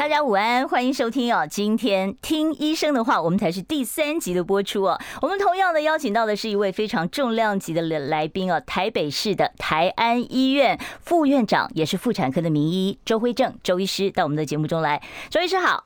[0.00, 1.46] 大家午安，欢迎收听哦。
[1.46, 4.98] 今天听医生的话，我们才是第三集的播出哦。
[5.20, 15.02] 我们同样的邀请到的是一位非常重量级的来宾哦，台北市的台安医院副院长，也是妇产科的名医周辉正周医师到我们的节目中来。
[15.28, 15.84] 周医师好。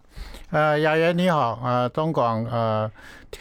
[0.53, 2.89] 呃，雅媛你好，呃，中广呃。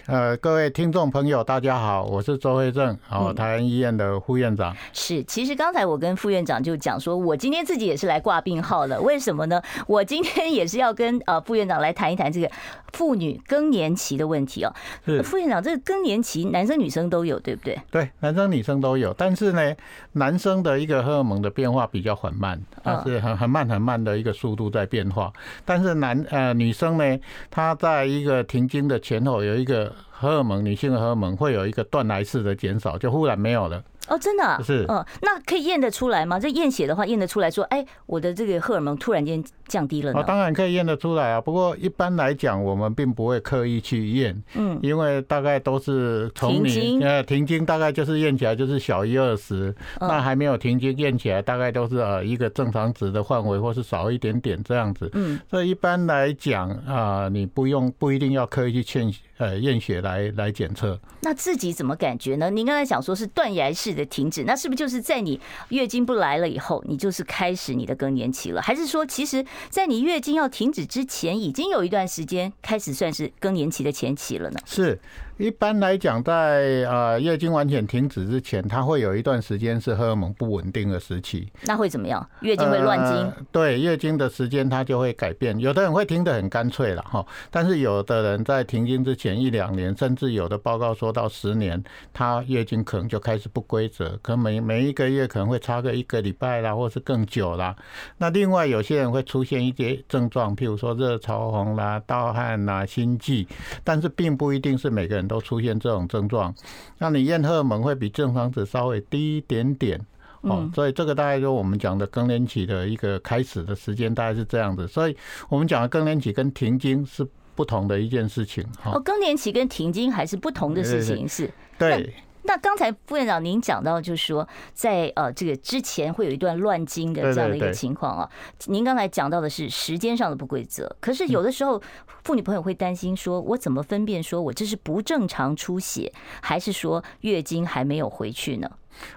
[0.05, 4.75] 呃，各位听众朋友，大家好，我是周慧正，哦，台湾医院的副院长。
[4.91, 8.99] 是，其实刚才我跟副院长就讲说，我今天自己也是来挂病号的。
[9.01, 9.61] 为什么呢？
[9.87, 12.49] 我今天也是要跟呃副院长来谈一谈这个
[12.91, 14.73] 妇女更年期的问题哦。
[15.05, 17.79] 是，副院长，这个更年期男生女生都有，对不对？
[17.89, 19.73] 对，男生女生都有，但是呢，
[20.13, 25.31] 男生的一个荷尔蒙的变化比较缓慢，它是很很慢很慢的一个速度在变化。
[25.65, 29.82] 但是男呃女生呢，她在一个停经的前后有一个。
[30.09, 33.83] 荷尔蒙，女性的荷尔蒙会有一个断崖式的减少，就忽然没有了。
[34.09, 36.37] 哦，真的是，嗯，那可以验得出来吗？
[36.37, 39.41] 这验血的话，验得出来说，哎，我的这个荷尔蒙突然间
[39.73, 40.19] 降低了呢？
[40.19, 41.41] 哦，当然可以验得出来啊。
[41.41, 55.09] 不过一般来讲，我们并不会刻意去验，嗯，因为大概都是从你呃停经，大概就是验起来就是小于二十，那还没有停经验起来大概都是呃一个正常值的范围，或是少一点点这样子。
[55.13, 60.99] 嗯，所以一般来讲啊，你不用不一定要刻意去验呃验血来来检测。
[61.21, 62.51] 那自己怎么感觉呢？
[62.51, 68.61] 您刚才讲说是断崖式的停止，那是不是就是在你月经不来了以后，你就是开始你的更年期了？
[68.61, 74.59] 还是说，其实，在你月经要停止之前，已经有一段时间开始算是更年期的前期了呢？
[74.65, 74.99] 是。
[75.37, 81.51] 一般来讲，在呃月经完全停止之前，它会有一段时间是荷尔蒙不稳定的时期。
[81.63, 82.25] 那会怎么样？
[82.41, 83.15] 月经会乱经？
[83.15, 85.57] 呃、对，月经的时间它就会改变。
[85.57, 91.83] 有的人会停得很干脆了哈，但是有的人在停经之前一两年，甚至有的报告说到十年，
[92.13, 97.75] 他月经可能就开始不规则，可能每每一个月可能会差个一个礼拜啦，或是更久啦。
[98.17, 103.47] 那另外有些人会出现一些症状，譬如说热潮红啦、盗汗啦、心悸，
[103.83, 105.22] 但是并不一定是每个人。
[105.27, 106.53] 都出现这种症状，
[106.97, 109.99] 那你验荷尔蒙会比正常值稍微低一点点
[110.41, 115.15] 哦，所以这个大概就我们讲的更年期的一个开始的时间大概是这样子，所以
[115.49, 117.25] 我们讲的更年期跟停经是
[117.55, 121.49] 不同的一件事情哦，更年期跟停经还是不同的事情，是。
[121.77, 122.13] 对。
[122.43, 128.29] 那刚才副院长您讲到，就是说在呃这个之前会有一段乱经的这样的一个情况啊。
[128.65, 131.81] 您刚才讲到的是时间上的不规则，可是有的时候
[132.23, 136.11] 妇女朋友会担心说，我怎么分辨说我这是不正常出血，
[136.41, 138.69] 还是说月经还没有回去呢？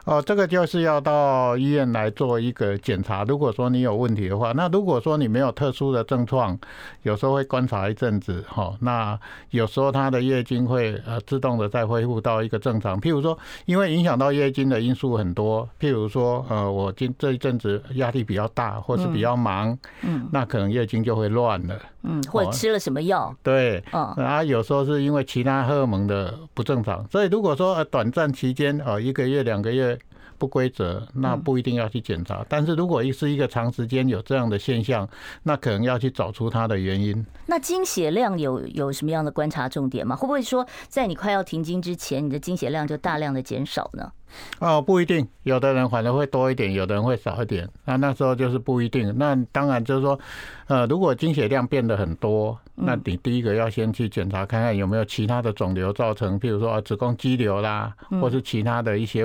[0.05, 3.25] 哦，这个就是要到医院来做一个检查。
[3.25, 6.59] 如果说你有问题的话，那如果说你没有特殊的症状，
[7.03, 9.19] 有时候会观察一阵子，哈，那
[9.51, 13.01] 有时候她的月经会呃自动的再恢复到一个正常。
[13.01, 29.77] 譬如说，因为影响到月经的因素很多，譬如说，呃，我今这一阵子压力比较大，或是比较忙，嗯，那可能月经就会乱了，嗯，或者吃了什么药，对，嗯，啊，有时候是因为其他荷尔蒙的不正常，所以如果说呃短暂期间，呃，一个月两个。
[29.77, 29.99] 月
[30.39, 32.45] 不规则，那不一定要去检查。
[32.47, 35.09] 但是如果是一个长时间有这样的现象，
[35.43, 37.25] 那可能要去找出它的原因。
[37.47, 40.15] 那经血量有有什么样的观察重点吗？
[40.15, 44.13] 会不会说在你快要停经之前，你的经血量就大量的减少呢？
[44.61, 47.69] 哦，不一定，有的人反而会多一点，有的人会少一点。
[47.85, 49.15] 那那时候就是不一定。
[49.17, 50.19] 那当然就是说，
[50.67, 52.59] 呃，如果经血量变得很多。
[52.79, 59.25] 那你第一个要先去检查看看有没有其他的肿瘤造成，譬如说子宫肌瘤啦，或是其他的一些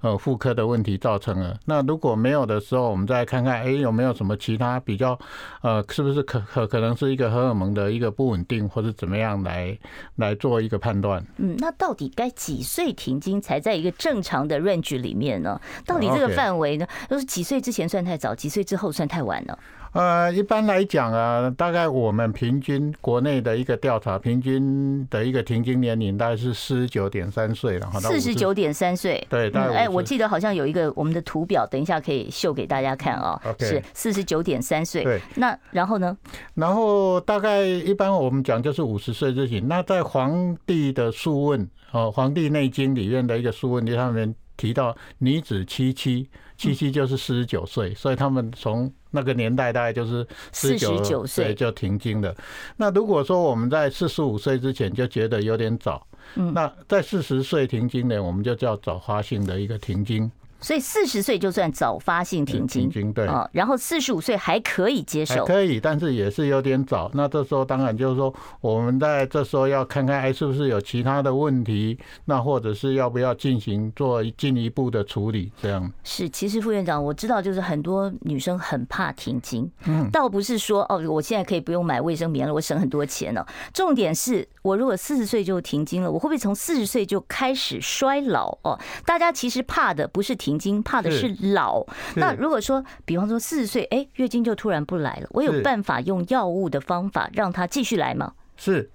[0.00, 1.58] 呃妇科的问题造成了。
[1.66, 5.18] 那如果没有的时候，我们再看看，哎，有没有什么其他比较
[5.60, 9.78] 呃，是不是可可可能是一个荷尔蒙的一个不稳定，或是怎么样来
[10.14, 11.22] 来做一个判断？
[11.36, 15.60] 嗯，那到底该几岁停经才在一个正常的 range 里面呢？
[15.84, 16.86] 到底这个范围呢？
[17.08, 19.56] 都是几岁之前算太早，几岁之后算太晚呢？
[19.96, 35.02] 呃，一般来讲啊，大概我们平均国内的一个调查，平均的一个停经年龄大概是四十九点三岁了，四十九点三岁，对，大概哎，我记得好像有一个我们的图表，等一下可以秀给大家看啊，是四十九点三岁。
[35.02, 36.14] 对，那然后呢？
[36.52, 39.66] 然后大概一般我们讲就是五十岁之前。
[39.66, 41.60] 那在《黄帝的素问》
[41.92, 52.34] 哦，《黄帝内经》里面的一个素问里，上面提到女子七七，七七就是四十九岁，所以他们从那个年代大概就是四十九岁就停经了。
[52.76, 60.30] 那如果说我们在四十五岁之前就觉得有点早，那在四十岁停经呢，我们就叫早发性的一个停经。
[60.60, 67.10] 所以四十岁就算早发性停经，停经对啊，然后四十五岁还可以接受，可以，但是也是有点早。
[67.14, 71.98] 那这时候当然就是说，我们在这时候要看看，哎，是不是有其他的问题？
[72.24, 75.52] 那或者是要不要进行做进一步的处理？
[75.60, 76.28] 这样是。
[76.30, 83.46] 其实副院长，我知道就是很多女生很怕停经，嗯，倒不是说哦，我现在可以不用买卫生棉了，我省很多钱了。
[83.74, 88.56] 重点是我如果四十岁就停经了，我会不会从四十岁就开始衰老？
[88.62, 90.45] 哦，大家其实怕的不是停。
[90.46, 91.84] 停经怕的是老，
[92.14, 98.32] 那如果说，比方说四十岁，哎，月经就突然不来了，我有办法用药物的方法让它继续来吗？
[98.56, 98.88] 是，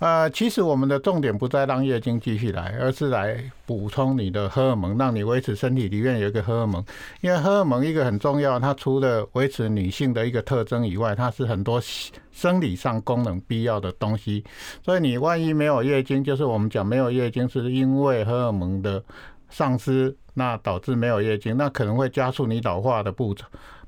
[0.00, 6.84] 呃，其实我们的重点不在让月经继续来，而是来补充你的荷尔蒙，让你维持身体里面有一个荷尔蒙。
[7.20, 11.80] 因为荷尔蒙一个很重要，它除了维持女性的一个特征以外，它是很多
[12.32, 14.42] 生理上功能必要的东西。
[14.84, 19.00] 所以你万一没有月经，就是我们讲没有月经，是因为荷尔蒙的
[19.48, 20.16] 丧失。
[20.38, 23.34] 那导致没有月经，那可能会加速你老化的步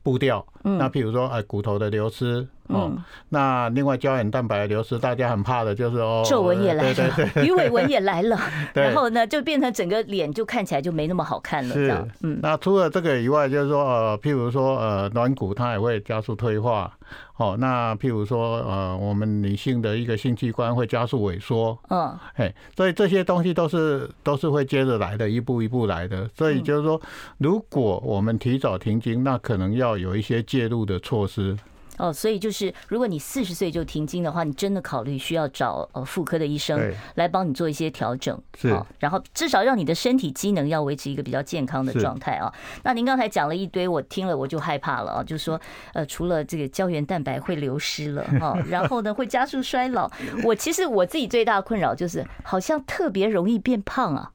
[0.02, 0.42] 步调。
[0.62, 2.92] 那譬如说，哎，骨头的流失，哦，
[3.30, 8.38] 那另外胶原蛋白流失，大家很怕的就是哦，皱纹也来了，鱼尾纹也来了，
[8.74, 11.74] 然后呢，就变成整个脸就看起来就没那么好看了。
[11.74, 11.92] 是，
[12.22, 12.38] 嗯。
[12.42, 16.92] 那除了这个以外，就是说，呃，譬如说，呃，软骨它也会加速退化。
[17.38, 26.28] 哦，那譬如说，呃，我们女性的一个性器官会加速萎缩，嗯，嘿，所以这些东西都是都是会接着来的，一步一步来的。
[26.36, 27.00] 所以就是说，
[27.38, 31.56] 如果我们提早停经，那可能要有一些介入的措施。
[31.98, 36.80] 哦，所以就是，如果你四十岁就停经的话，你真的考虑需要找呃妇科的医生
[37.16, 38.68] 来帮你做一些调整，是，
[38.98, 42.52] 然后至少让你的身体机能要维持一个比较健康的状态啊。
[42.84, 45.60] 那您刚才讲了一堆，我听了我就害怕了啊，就是说
[45.92, 50.10] 呃，除了这个胶原蛋白会流失了哈， 然后呢会加速衰老，
[50.44, 54.30] 我其实我自己最大的困扰就是好像特别容易变胖啊。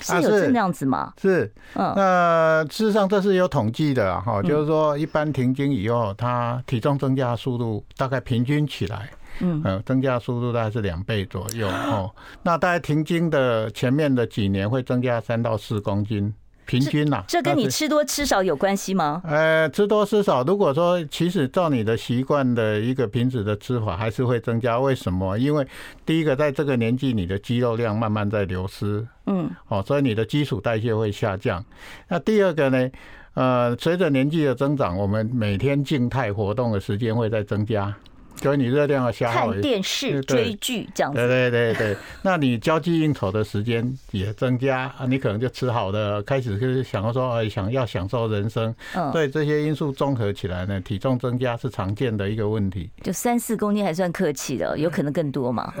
[0.00, 0.98] 是有这样子吗？
[0.98, 12.10] 啊、是，嗯，那事实上这是有统计的哈，就是说一般停经以后，他体重增加速度大概平均起来，嗯，增加速度大概是两倍左右哦。
[12.42, 16.32] 那大概停经的前面的几年会增加三到四公斤。
[16.70, 19.20] 平均呐，这跟你吃多吃少有关系吗？
[19.24, 24.78] 呃，吃多吃少，如果说其实照你的习惯的一个平时的吃法，还是会增加。
[24.78, 25.36] 为什么？
[25.36, 25.66] 因为
[26.06, 31.64] 第一个，在这个年纪，你的肌肉量慢慢在流失，嗯，哦，所以你的基础代谢会下降。
[32.06, 32.88] 那第二个呢？
[33.34, 37.94] 呃，随着年纪的增长，我们每天静态活动的时间会在增加。
[38.36, 41.18] 所以你热量的消耗，看电视、追剧这样子。
[41.18, 48.74] 对对对对，那你交际应酬的时间也增加啊，你可能就吃好的，开始就是想要说，哎，想要享受人生。
[48.94, 49.10] 嗯。
[49.12, 52.88] 对这些因素综合起来呢，体重增加是常见的一个问题。
[53.02, 55.72] 就三四公斤还算客气的，有可能更多嘛？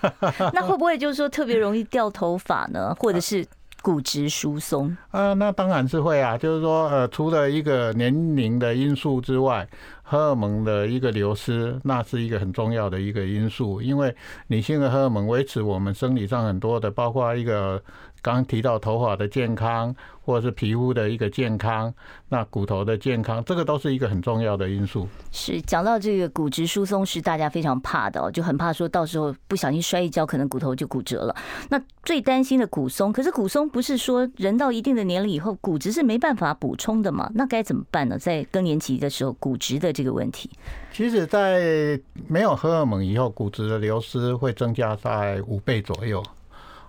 [0.52, 2.94] 那会不会就是说特别容易掉头发呢？
[2.98, 3.46] 或者是
[3.82, 4.96] 骨质疏松？
[5.10, 6.36] 啊，那当然是会啊。
[6.36, 9.68] 就是说，呃，除了一个年龄的因素之外。
[10.10, 14.16] 荷尔蒙的一个流失，那是一个很重要的一个因素，因为
[14.46, 17.82] 女性的荷尔蒙维持我们生理上很多的，包括一个。
[18.20, 19.94] 刚提到头发的健康，
[20.28, 21.90] 或者是皮肤的一个健康，
[22.28, 25.08] 那骨头的健康，这个都是一个很重要的因素。
[25.32, 31.34] 是讲到这个骨质疏松，是大家非常怕的，就很怕说到时候不小心摔一跤，可能骨头就骨折了。
[31.70, 37.30] 那最担心的骨松，可是骨松不是说人到一定的年龄以后，骨质是没办法补充的嘛？
[37.34, 38.18] 那该怎么办呢？
[38.18, 40.50] 在更年期的时候，骨质的这个问题，
[40.92, 46.22] 其实，在没有荷尔蒙以后，骨质的流失会增加在五倍左右。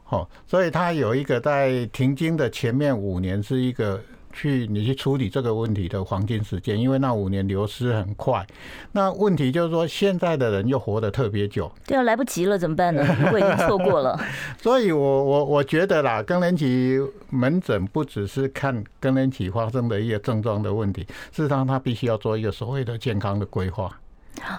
[0.09, 4.01] 哦，所以它有一个在停经的前面五年是一个
[4.33, 8.45] 去你去处理这个问题的黄金时间，因为那五年流失很快。
[8.91, 11.71] 那问题就是说，现在的人又活得特别久。
[11.85, 13.03] 对啊，来不及了，怎么办呢？
[13.21, 14.19] 如果已经错过了。
[14.61, 16.99] 所以我我我觉得啦，更年期
[17.29, 23.95] 门诊不只是看更年期发生的一些症状的问题，事实上他必须要做一个所谓的健康的规划。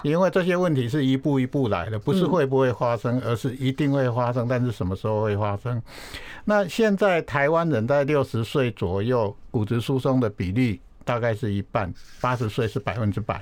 [0.03, 5.81] 因为这些问题是一步一步来的，不是会不会发生，而是一定会发生，但是什么时候会发生？
[6.45, 13.41] 那现在台湾人在六十岁左右，骨质疏松的比例大概是一半，八十岁是百分之百。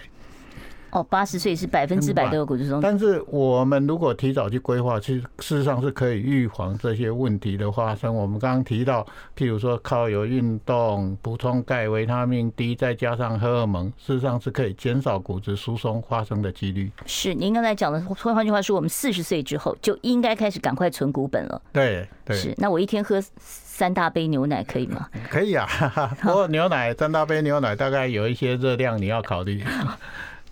[0.91, 8.13] 哦，八十岁是百分之百都有骨质疏松，但是我们如果提早去规划，其实事实上是可以预防这些问题的发生。
[8.13, 9.05] 我们刚刚提到，
[9.37, 16.91] 譬如说靠有运动、补充钙、维他命 D，再加上荷尔蒙，事实上是可以减少骨质疏松发生的几率。
[17.05, 21.61] 是，您刚才讲的，换句话说，我们四十岁之后就应该开始赶快存股本了。
[21.71, 22.35] 对对。
[22.35, 25.07] 是，那我一天喝三大杯牛奶可以吗？
[25.29, 25.67] 可以啊，
[26.21, 29.63] 不过牛奶三大杯牛奶大概有一些热量，你要考虑。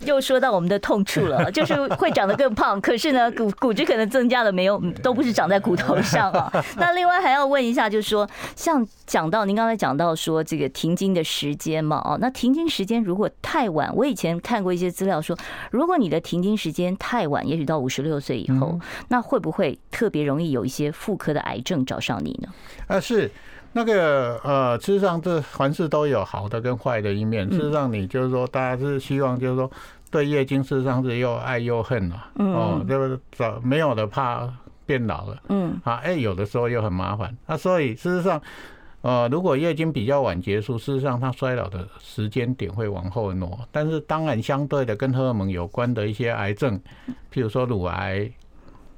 [0.04, 6.50] 又说到我们的痛处了， 就是会长得更胖，可是呢，骨骨质可能增加了没有，都不是长在骨头上啊。
[6.78, 15.36] 那另外还要问一下，就是说，像讲到您刚才讲到说这个停经的时间嘛，哦，那停经时间如果太晚，我以前看过一些资料说，
[15.70, 18.78] 如果你的停经时间太晚，也许到五十六岁以后，
[19.08, 22.48] 那会不会特别容易有一些妇科的癌症找上你呢？
[22.86, 23.30] 啊，是。
[23.72, 27.48] 那个呃，事实上，这凡事都有好的跟坏的一面。
[27.50, 29.70] 事实上，你就是说，大家是希望，就是说，
[30.10, 32.30] 对月经，事实上是又爱又恨啊。
[32.36, 34.48] 哦，就是早没有的怕
[34.86, 35.36] 变老了。
[35.48, 35.78] 嗯。
[35.84, 37.36] 啊，哎，有的时候又很麻烦。
[37.46, 38.40] 那所以，事实上，
[39.02, 43.60] 呃，如果月经比较晚结束，事实上它衰老的时间点会往后挪。
[43.70, 46.80] 但是，当然相对的，跟荷尔蒙有关的一些癌症，
[47.32, 48.28] 譬如说乳癌。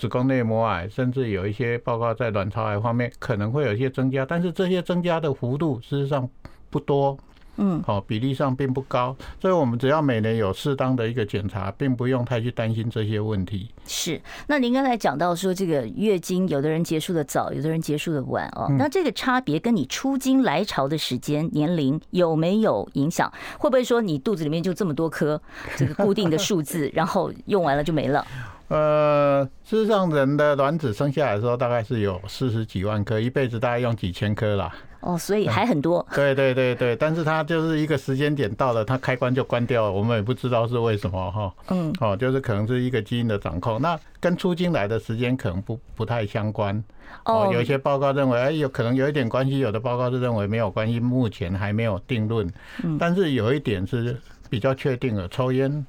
[0.01, 6.27] 子宫内膜癌，甚至有一些报告在卵巢癌方面可能会有一些增加，但是这些增加的幅度事实上
[6.71, 7.19] 不多，
[7.59, 13.69] 嗯，好，比例上并不高，所以我们只要每年有适当的一个检查，并不用太去担心这些问题。
[13.87, 23.31] 是，那您刚才讲到说这个月经，有的人结束的早，有的人结束的晚哦，那这个差别跟你出经来潮的时间、年龄有没有影响？
[23.59, 25.39] 会不会说你肚子里面就这么多颗
[25.77, 28.27] 这个固定的数字， 然后用完了就没了？
[28.71, 34.73] 呃，事实上，人的卵子生下来的时候，大概是有四十几万颗，一辈子大概用几千颗啦。
[35.01, 36.07] 哦，所以还很多。
[36.15, 41.53] 对对对对，但是它就是一个时间点到了，它开关就关掉了，我们也不知道是为什么哈。
[41.71, 41.93] 嗯。
[41.99, 46.81] 哦，就是可能是一个基因的掌控，那跟出经来的时间可能不不太相关。
[47.25, 47.51] 哦。
[47.53, 52.49] 有一些报告认为，哎，有可能有一点关系，有的报告是认为没有关系，目前还没有定论。
[52.85, 52.97] 嗯。
[53.01, 54.17] 但是有一点是
[54.49, 55.85] 比较确定的，抽烟。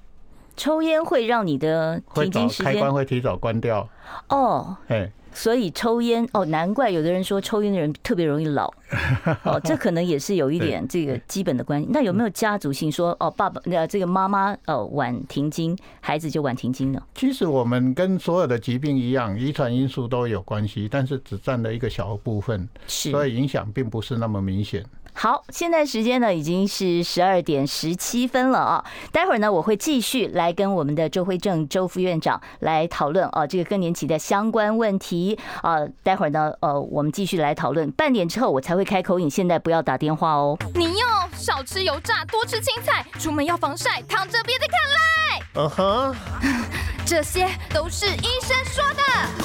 [0.61, 2.73] 抽烟会让你的停经时间？
[2.73, 3.89] 开关会提早关掉。
[4.29, 8.71] 哦，哎所以抽烟哦，难怪有的人说抽烟的人特别容易老。
[9.43, 11.87] 哦，这可能也是有一点这个基本的关系。
[11.89, 17.01] 那有没有家族性说哦，爸爸呃这个妈妈哦晚停经，孩子就晚停经呢？
[17.15, 24.85] 其实我们跟所有的疾病一样，遗传因素都有关系，但是只占了一个小部分，是，所以影响并不是那么明显。
[25.13, 28.83] 好，现在时间呢已经是十二点十七分了啊。
[29.11, 35.79] 待会儿呢，我会继续来跟我们的周辉正周副院长来讨论啊，这个更年期的相关问题啊。
[36.01, 37.91] 待会儿呢，呃，我们继续来讨论。
[37.91, 40.57] 半点之后我才会开口，你现在不要打电话哦。
[40.73, 45.45] 你要少吃油炸，多吃青菜，出门要防晒，躺着别再看赖。
[45.55, 46.15] 嗯哼，
[47.05, 49.03] 这些都是医生说的。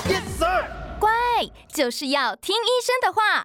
[0.08, 0.64] Yes sir，
[0.98, 1.10] 乖，
[1.68, 3.44] 就是要听医生的话。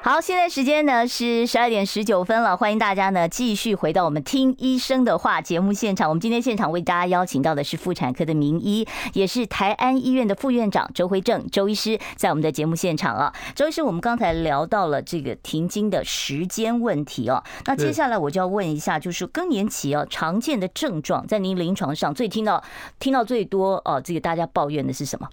[0.00, 6.08] 好，现在时间呢是十二点十九分了，欢迎大家呢继续回到我们听医生的话节目现场。
[6.08, 13.34] 我们今天现场为大家邀请到的是妇产科的名医，也是台安医院的副院长周辉正周医师，在我们的节目现场啊。
[13.56, 22.62] 周医师，我们刚才聊到了这个停经的时间问题哦，那接下来我就要问一下，就是更年期啊常见的症状，在您临床上最听到
[23.00, 25.28] 听到最多哦，这个大家抱怨的是什么？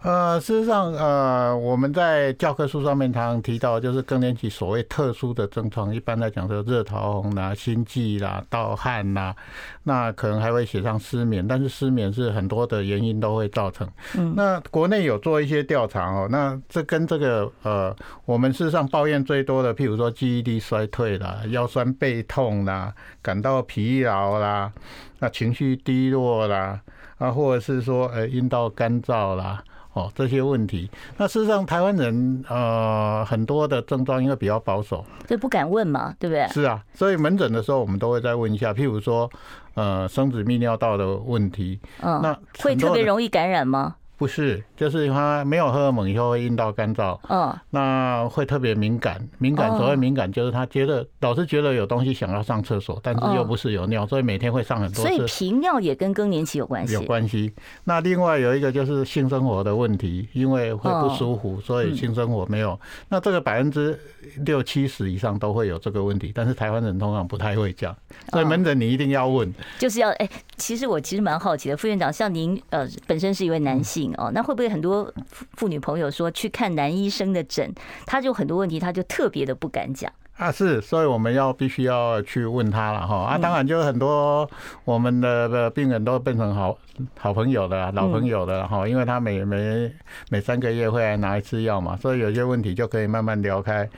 [0.00, 9.34] 呃，事实上，呃，我们在教科书上面常常提到，就是更年期所谓特殊的症状，一般来讲说热潮红啦、心悸啦、盗汗啦，
[9.82, 13.88] 那可能还会写上失眠，但是失眠是很多的原因都会造成。
[14.16, 24.72] 嗯，那国内有做一些调查哦，那这跟这个呃，我们事实上抱怨最多的，譬如说记忆力衰退啦、腰酸背痛啦、感到疲劳啦、
[25.18, 26.80] 那情绪低落啦，
[27.16, 29.60] 啊，或者是说呃阴道干燥啦。
[29.94, 36.46] 哦，这些问题，那事实上台湾人呃很多的症状因为比较保守，就不敢问嘛，对不对？
[36.48, 39.28] 是啊，所以门诊的时候我们都会再问一下，譬如说
[39.74, 43.96] 呃生殖泌尿道的问题，嗯，那会特别容易感染吗？
[44.18, 55.14] 不是，就是他没有荷尔蒙以后会阴道干燥，嗯，那会特别敏感，敏感所谓敏感就是他觉得老是觉得有东西想要上厕所，但是又不是有尿，所以每天会上很多次。
[55.14, 56.94] 所以频尿也跟更年期有关系。
[56.94, 57.52] 有关系。
[57.84, 62.78] 那另外有一个就是性生活的问题，因为会不舒服，所以性生活没有。
[63.08, 63.96] 那这个百分之
[64.44, 67.96] 六七十以上都会有这个问题，但是台湾人通常不太会讲，
[68.32, 69.54] 所以门诊你一定要问。
[69.78, 74.07] 就是要哎，其实我其实蛮好奇的，副院长，像您呃本身是一位男性。
[74.16, 75.12] 哦，那会不会很多
[75.56, 77.72] 妇女朋友说去看男医生的诊，
[78.06, 80.12] 他就很多问题，他就特别的不敢讲。
[80.36, 83.24] 啊，是，所以我们要必须要去问他了哈。
[83.24, 84.48] 啊，当然就很多
[84.84, 86.78] 我们的病人都变成好
[87.18, 89.92] 好朋友的老朋友的哈，因为他每每
[90.30, 93.88] 每三个月会来拿一次药嘛，所以有些问题就可以慢慢聊开。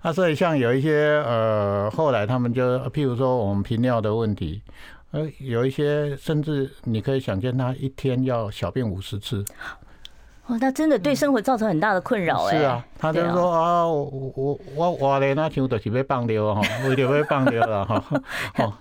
[0.00, 4.62] 啊，所以像有一些呃，后来他们就譬如说我们频尿的问题，
[5.12, 9.44] 呃，有一些甚至你可以想见他一天要小便五十次。
[10.46, 12.58] 哦，那真的对生活造成很大的困扰哎。
[12.58, 18.02] 是啊，他就说啊，我我我我咧那像都是要放尿哈，为了要放尿了哈。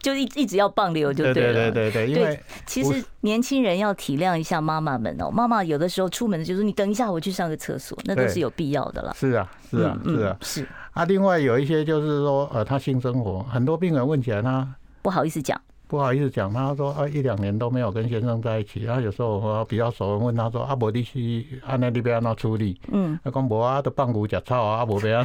[0.01, 1.53] 就一一直要放尿就对了。
[1.53, 5.29] 对对对对，因为其实年轻人要体谅一下妈妈们哦。
[5.29, 9.13] 妈妈有的时候出门就是你等一下，我去上个厕所，那都是有必要的了。
[9.15, 10.67] 是啊，是啊，是啊，是。
[10.93, 14.67] 啊，另外有一些就是说，呃，他性生活，很多病人问起来，他
[15.01, 15.59] 不好意思讲。
[15.89, 18.83] 不好意思讲，他说啊，一两年都没有跟先生在一起。
[18.83, 21.19] 然后有时候我比较熟，问他说啊，无你是
[21.65, 22.79] 按那里边那处理？
[22.91, 25.23] 嗯，他讲无啊，都放牛吃草啊，无别啊。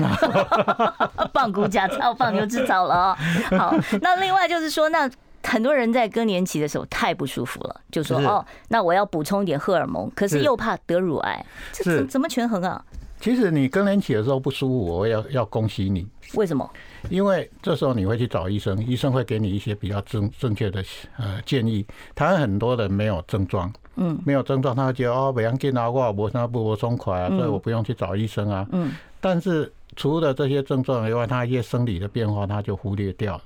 [1.35, 3.15] 放牛吃草， 放牛吃草了。
[3.59, 5.07] 好，那另外就是说，那
[5.43, 12.83] 很多人在更年期的时候太不舒服了，就说哦，那我要补充一点荷尔蒙，可是又怕得乳癌，这怎怎么权衡啊？
[13.21, 16.07] 其实你更年期的时候不舒服，我要要恭喜你。
[16.37, 16.69] 为什么？
[17.11, 20.85] 因为这时候你会去找医生，医生会给你一些比较正正确的
[21.17, 21.87] 呃建议。
[22.15, 28.67] 台湾很多人没有症状，嗯，没有症状，他会觉得哦，不要紧啊，我我那不松快啊，所以我不用去找医生啊。
[28.73, 33.43] 嗯，但是除了这些症状以外，他一些生理的变化他就忽略掉了。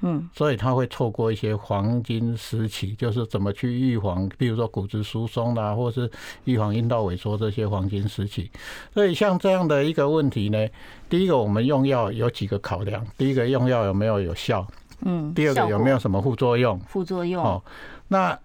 [0.00, 6.10] 嗯，所以他会错过一些黄金时期，就是怎么去预防，比如说骨质疏松啦，或是
[6.44, 8.50] 预防阴道萎缩这些黄金时期。
[8.92, 10.68] 所以像这样的一个问题呢，
[11.08, 14.66] 第一个我们用药有几个考量，第一个用药有没有有效？
[15.00, 16.78] 嗯，第二个有没有什么副作用？
[16.80, 17.62] 副作用哦，
[18.08, 18.38] 那。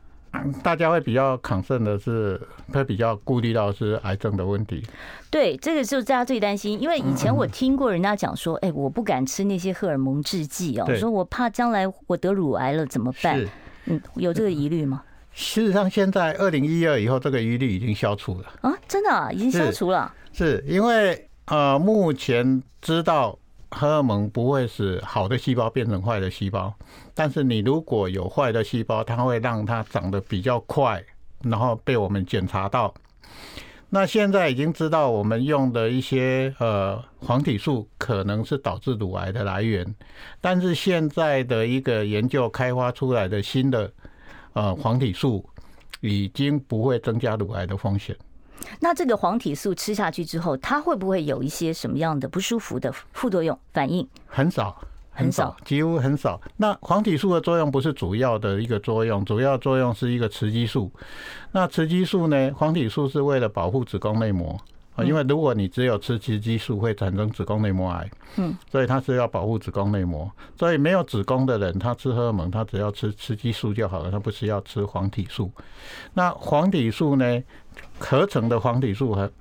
[0.64, 2.40] 大家会比较抗胜的是，
[2.74, 4.82] 会比较顾虑到是癌症的问题。
[5.30, 13.46] 对，这个就是大家最担心，因为以前我听过人家讲说，哎，我不敢吃那些荷尔蒙制剂哦，说我怕将来我得乳癌了怎么办？
[13.86, 15.04] 嗯，有这个疑虑吗？
[15.34, 20.12] 事实上，现在二零一二以后，这个疑虑已经消除了啊，真的啊，已经消除了。
[20.32, 23.38] 是因为呃，目前知道。
[23.72, 26.74] 荷尔蒙不会使好的细胞变成坏的细胞，
[27.16, 31.04] 但是你如果有坏的细胞，它会让它长得比较快，
[31.44, 32.94] 然后被我们检查到。
[33.90, 39.96] 那现在已经知道我们用的一些呃黄体素可能是导致乳癌的来源，
[40.40, 43.92] 但是现在的一个研究开发出来的新的
[44.54, 45.46] 呃黄体素
[46.00, 48.16] 已经不会增加乳癌的风险。
[48.80, 54.08] 那这个黄体素吃下去之后，它会不会有一些什么样的不舒服的副作用反应？
[54.28, 54.76] 很少，
[55.12, 56.40] 很少，几乎很少。
[56.58, 60.92] 那黄体素的作用不是主要的一个作用，主要作用是一个雌激素。
[61.52, 62.52] 那雌激素呢？
[62.56, 64.58] 黄体素是为了保护子宫内膜
[64.96, 68.10] 啊，因为如果你只有吃雌激素，会产生子宫内膜癌。
[68.38, 70.30] 嗯，所以它是要保护子宫内膜。
[70.58, 75.52] 所以没有子宫的人，他吃荷尔蒙，他只要吃雌激素就好了，他不需要吃黄体素。
[76.14, 77.44] 那黄体素呢？
[78.00, 79.32] 合成的黄体素和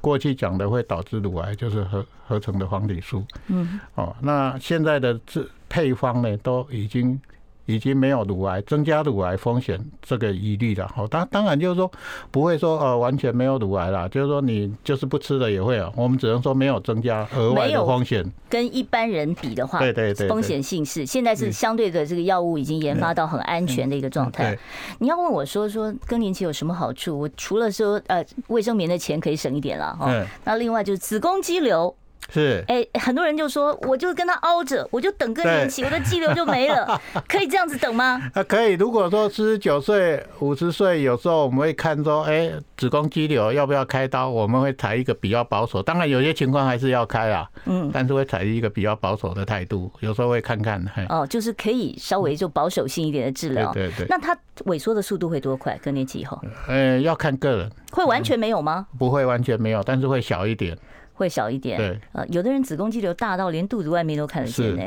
[0.00, 3.24] 过去讲的会导致乳癌，就是合合成的黄体素。
[3.46, 7.20] 嗯，哦，那现在的这配方呢，都已经。
[7.66, 10.90] 已经没有乳癌增加乳癌风险这个疑虑了。
[10.94, 11.90] 好，当当然就是说
[12.30, 15.92] 不会说呃完全没有乳癌啦，就是说你就是不吃的也会啊。
[15.94, 18.24] 我们只能说没有增加额外的风险。
[18.48, 24.56] 跟一般人比的话，对对对，风险性是现在是相对的这个药物已经研发到很安全的一个状态。
[25.00, 27.18] 你要问我说说更年期有什么好处？
[27.18, 31.94] 我除了说呃卫生棉的钱可以省一点了哈，那另外就是子宫肌瘤。
[32.32, 38.20] 是，哎，很多人就说，我就跟他凹着，我就等更年期，我的肌瘤就没了， 可以这样子等吗？
[38.34, 38.72] 啊，可以。
[38.72, 44.28] 如果说四十九岁、五十岁，有时候我们会看说，哎，子宫肌瘤要不要开刀？
[44.28, 50.84] 我们会采一个比较保守，当然有些情况还是要开啊，嗯，但是会采一个比较保守的态度，有时候会看看。
[51.08, 53.72] 哦，就是可以稍微就保守性一点的治疗。
[53.72, 54.06] 对对。
[54.08, 55.78] 那它萎缩的速度会多快？
[55.82, 56.40] 更年期以后？
[56.68, 57.70] 呃，要看个人。
[57.92, 58.86] 会完全没有吗？
[58.98, 60.76] 不会完全没有，但是会小一点。
[61.16, 64.82] 会小一点，对，呃，有的人子宫肌瘤大到连肚子外面都看得见呢，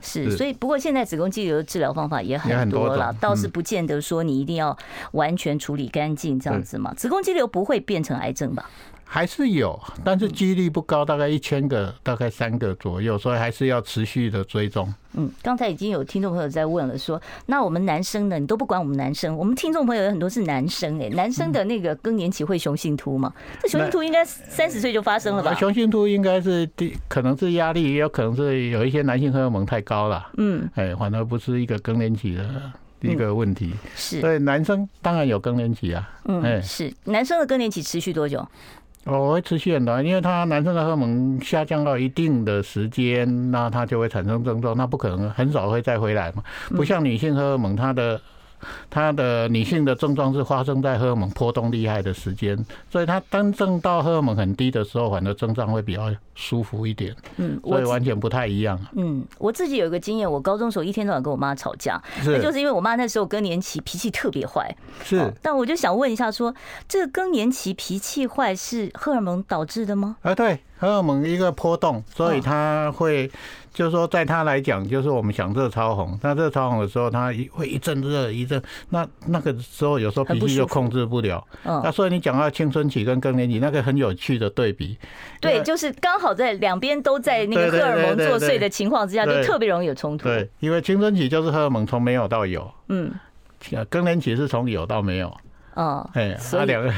[0.00, 4.76] 是，所以不过现在子宫肌瘤的治疗方法也很多了，倒是不见得说你一定要
[5.12, 8.68] 完全处理干净这样子嘛，子宫肌瘤不会变成癌症吧？
[9.12, 14.94] 还是有，但是几率不高，大概一千个，大概三个左右，所以还是要持续的追踪。
[15.14, 18.38] 嗯，刚才已经有听众朋友在问了，说那我们男生呢？
[18.38, 19.36] 你都不管我们男生？
[19.36, 23.34] 我们听众朋友有很多是男生哎，男生的那个更年期会雄性秃吗？
[23.60, 25.52] 这雄性秃应该三十岁就发生了吧？
[25.54, 30.30] 雄性秃应该是第，可能是压力，也有可能是有一些男性荷尔蒙太高了。
[30.36, 33.72] 嗯，哎，反而不是一个更年期的一个问题。
[33.96, 36.08] 是，所以男生当然有更年期啊。
[36.26, 38.46] 嗯，是男生的更年期持续多久？
[39.04, 48.20] 哦，会持续很短，因为他男生的荷尔蒙下降到一定的时间，那他就会产生症状，那不可能很少会再回来嘛，不像女性荷尔蒙，它的。
[48.88, 52.58] 它的女性的症状是发生在荷尔蒙波动厉害的时间，
[52.90, 57.14] 所以它真正到荷尔蒙很低的时候，反而症状会比较舒服一点。
[57.36, 58.78] 嗯，所以完全不太一样。
[58.96, 64.74] 嗯，我自己有一个经验，我高中时候一天到晚跟我妈吵架，那 就是因为我妈那时候更年期脾气特别坏。
[65.04, 66.54] 是，但我就想问一下，说
[66.88, 70.16] 这个更年期脾气坏是荷尔蒙导致的吗？
[70.22, 73.30] 啊，对，荷尔蒙一个波动，所以它会。
[73.72, 81.42] 就是说，在他来讲，就是我们想热超红，那热超红的时候，他会一阵热一阵，那那个时候有时候脾气就控制不了。
[81.62, 84.98] 那所以你讲到青春期跟更年期，那个很有趣的对比。
[85.40, 90.24] 对，就是刚好在两边都在那个荷尔蒙作祟的情况之下，就特别容易有冲突。
[90.24, 93.14] 对，因为青春期就是荷尔蒙从没有到有，嗯，
[93.88, 95.32] 更年期是从有到没有。
[95.74, 96.92] 哦，哎，所以两个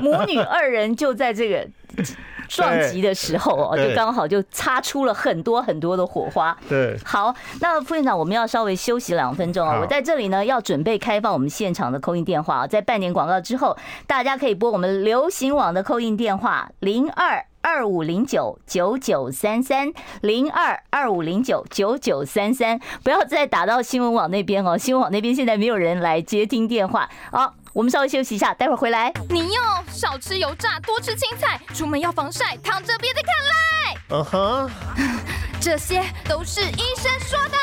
[0.00, 1.66] 母女二人就在这个
[2.48, 6.56] 撞击的时候哦，就刚好就擦出了很多很多的火花。
[6.68, 9.78] 对，好，那副院长，我们要稍微休息两分钟啊。
[9.80, 27.08] 我在这里呢，要准备开放我们现场的 call in 电话啊，在半年广告之后，大家可以拨我们流行网的 call in 电话零二二五零九九九三三零二二五零九九九三三，不要再打到新闻网那边哦，新闻网那边现在没有人来接听电话。
[27.32, 27.54] 好。
[27.74, 29.12] 我们稍微休息一下，待会儿回来。
[29.30, 33.96] 你要少吃油炸，多吃青菜，出门要防晒，躺着别再看赖。
[34.10, 34.70] 嗯哼，
[35.60, 37.58] 这些都是医生说的。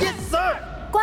[0.00, 0.56] Yes sir。
[0.92, 1.02] 乖，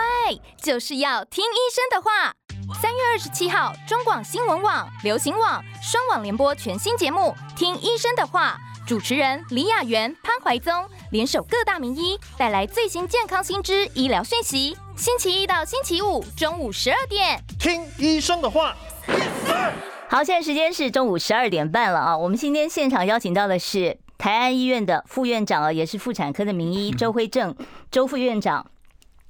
[0.55, 2.35] 就是要听医生的话。
[2.81, 10.73] 三月二十七号，中广新闻网、流行网双网联播全新节目《听医生的话》，主持人李雅媛、潘怀宗
[11.11, 14.75] 联手各大名医，带来最新健康新知、医疗讯息。
[14.95, 18.75] 星期一到星期五中午十二点，听医生的话。
[20.09, 22.17] 好，现在时间是中午十二点半了啊！
[22.17, 27.55] 我们今天现场邀请到的是台安医院的副院长啊，也是妇产科的名医周辉正
[27.89, 28.65] 周副院长，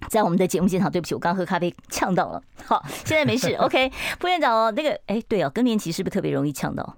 [0.09, 0.91] 在我们的节目现场。
[0.91, 2.41] 对不起，我刚喝咖啡呛到了。
[2.65, 3.53] 好，现在没事。
[3.55, 6.95] OK，副院长哦，那个哎，对哦，更年期是不是特别容易呛到？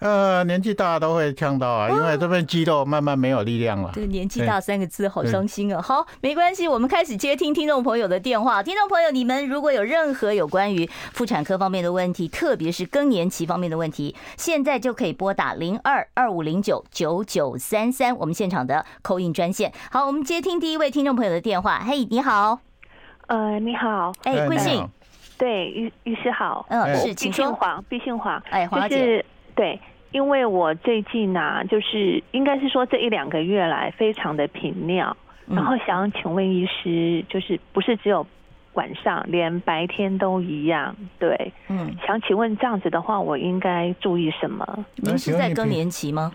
[0.00, 3.90] 呃，年纪大都会呛到啊，因为这边肌肉慢慢没有力量了。
[3.92, 5.82] 这个年纪大三个字好伤心啊。
[5.82, 8.62] 好，没关系，我们开始接听听众朋友的电话。
[8.62, 19.72] 听众朋友，你们如果有任何有关于妇产科方面的问题，特别是更年期方面的问题，现在就可以拨打零二二五零九九九三三，我们现场的 call in 专线。
[19.90, 21.80] 好，我们接听第一位听众朋友的电话。
[21.80, 22.60] 嘿，你好。
[23.26, 24.12] 呃，你好。
[24.22, 24.88] 哎，贵姓？
[25.36, 26.64] 对，于于师好。
[26.68, 27.46] 嗯，是，请说。
[27.46, 28.42] 毕姓黄，毕姓黄。
[28.50, 29.24] 哎，黄姐。
[29.56, 29.80] 对。
[30.10, 35.16] 因为我最近啊，就是应该是说这一两个月来非常的频尿，
[35.46, 38.26] 然后想请问医师，就是不是只有
[38.72, 40.96] 晚上，连白天都一样？
[41.18, 44.84] 对，嗯，想请问这样子的话，我应该注意什么？
[44.96, 46.32] 您是在更年期吗？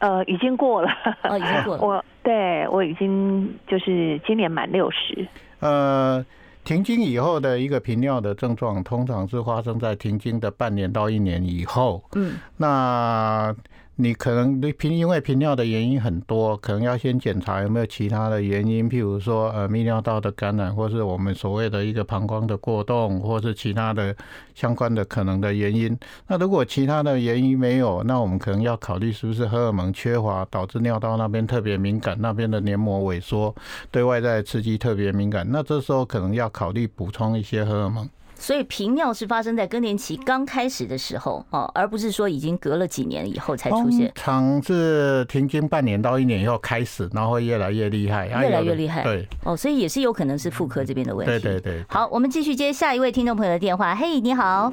[0.00, 0.90] 呃，已经过了，
[1.22, 1.82] 哦，已经过了。
[1.86, 5.26] 我对我已经就是今年满六十。
[5.60, 6.24] 呃。
[6.68, 12.04] 停经以后的一个频尿的症状，通常是发生在停经的半年到一年以后。
[12.14, 13.56] 嗯，那。
[14.00, 24.14] 你可能你频因为频尿的原因很多，可能要先检查有没有其他的原因，譬如说呃泌尿道的感染，或是我们所谓的一个膀胱的过动，或是其他的
[24.54, 25.98] 相关的可能的原因。
[26.28, 33.52] 那如果其他的原因没有，那我们可能要考虑是不是荷尔蒙缺乏导致尿道那边特别敏感，那边的黏膜萎缩，
[33.90, 35.44] 对外在刺激特别敏感。
[35.50, 38.08] 那这时候可能要考虑补充一些荷尔蒙。
[38.40, 44.10] 所以频尿是发生在更年期刚开始的时候哦，而不是说已经隔了几年以后才出现。
[44.14, 49.02] 常是停经半年到一年以后开始，然后会越来越厉害，越来越厉害。
[49.02, 51.32] 对，哦，所以也是有可能是妇科这边的问题。
[51.32, 51.84] 对对对。
[51.88, 53.92] 好，我们继续接下一位听众朋友的电话。
[53.92, 54.72] 嘿，你好。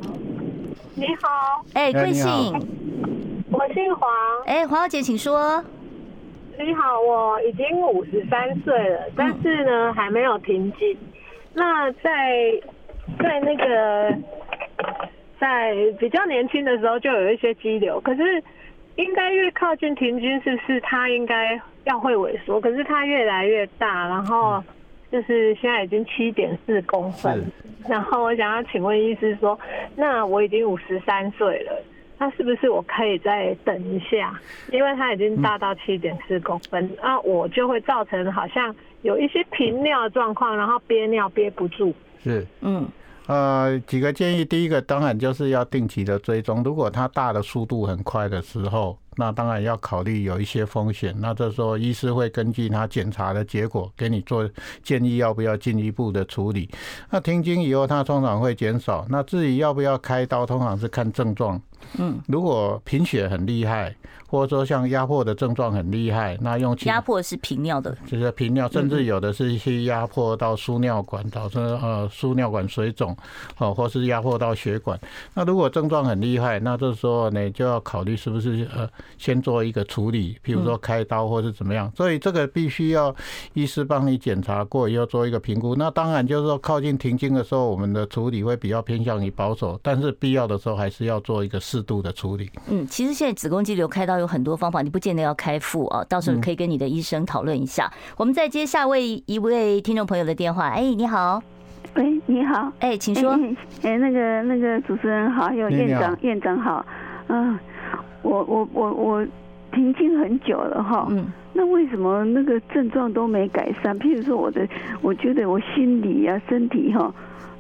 [0.93, 1.65] 你好。
[1.73, 2.54] 哎，贵姓？
[3.51, 4.10] 我姓黄。
[4.45, 5.62] 哎，黄小姐，请说。
[6.60, 10.95] 你好，我已经五十三岁了，但是呢，还没有停经。
[11.56, 12.62] 那在。
[13.19, 14.17] 在那个，
[15.39, 18.43] 在比较年轻的时候就有一些肌瘤，可是
[18.95, 22.59] 应该越靠近停经，是不是它应该要会萎缩？
[22.59, 24.63] 可是它越来越大，然后
[25.11, 27.45] 就是现在已经七点四公分。
[27.87, 29.57] 然后我想要请问医师说，
[29.95, 31.83] 那我已经五十三岁了，
[32.17, 34.33] 那是不是我可以再等一下？
[34.71, 41.93] 因为它已经大到七点四公分，那我就会造成好像有一些频尿状况，然后憋尿憋不住。
[42.25, 42.88] 是，嗯。
[43.27, 46.61] 呃，几个建议，第一个当然就是要定期的追踪。
[46.61, 51.11] 如果它大的速度很快的时候，那当然要考虑有一些风险。
[51.17, 54.47] 那这时候医师会根据他检查的结果给你做
[54.83, 56.69] 建议，要不要进一步的处理。
[57.09, 59.03] 那停经以后，它通常会减少。
[59.09, 61.59] 那至于要不要开刀，通常是看症状。
[61.97, 63.95] 嗯，如果贫血很厉害。
[64.27, 73.15] 或者说像压迫的症状很厉害，那用压迫是频尿的，就是频尿，甚至有的是去压迫到输尿管，导致呃输尿管水肿，
[73.59, 74.99] 哦，或是压迫到血管。
[75.35, 81.89] 那如果症状很厉害，那这时候呢就要考虑是不是呃先做一个处理，比如说开刀或是怎么样。
[81.95, 83.15] 所以这个必须要
[83.53, 85.75] 医师帮你检查过要做一个评估。
[85.75, 92.49] 那当然就是说靠近停经的时候，我们的处理会比较偏向于保守，但是必要的时候还是要做一个适度的处理。
[92.69, 94.15] 嗯，其实现在子宫肌瘤开刀。
[94.15, 97.91] 有很多方法，你不见得要开腹啊，到时候可以跟你的医生讨论一下。
[98.15, 100.69] 我们再接下位一位听众朋友的电话。
[100.69, 101.43] 哎，你好，
[101.95, 103.38] 喂，你好，哎，请说。
[103.82, 106.86] 哎，那个那个主持人好，还有院长院长好。
[107.28, 107.60] 嗯，
[108.21, 109.28] 我我我我
[109.73, 111.08] 停经很久了哈。
[111.10, 111.25] 嗯。
[111.51, 113.99] 那为什么那个症状都没改善？
[113.99, 114.65] 譬如说我的，
[115.01, 117.13] 我觉得我心理啊、身体哈，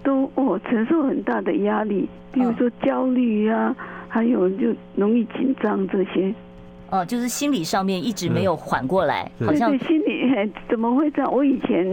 [0.03, 2.07] 都哦承受很大的压力。
[2.33, 3.75] 譬如说焦虑啊。
[4.15, 6.33] 还有就容易紧张这些，
[6.89, 11.29] 哦，就是心理上面一直没有缓过来，好像对对心理 怎么会这样？
[11.33, 11.85] 我以前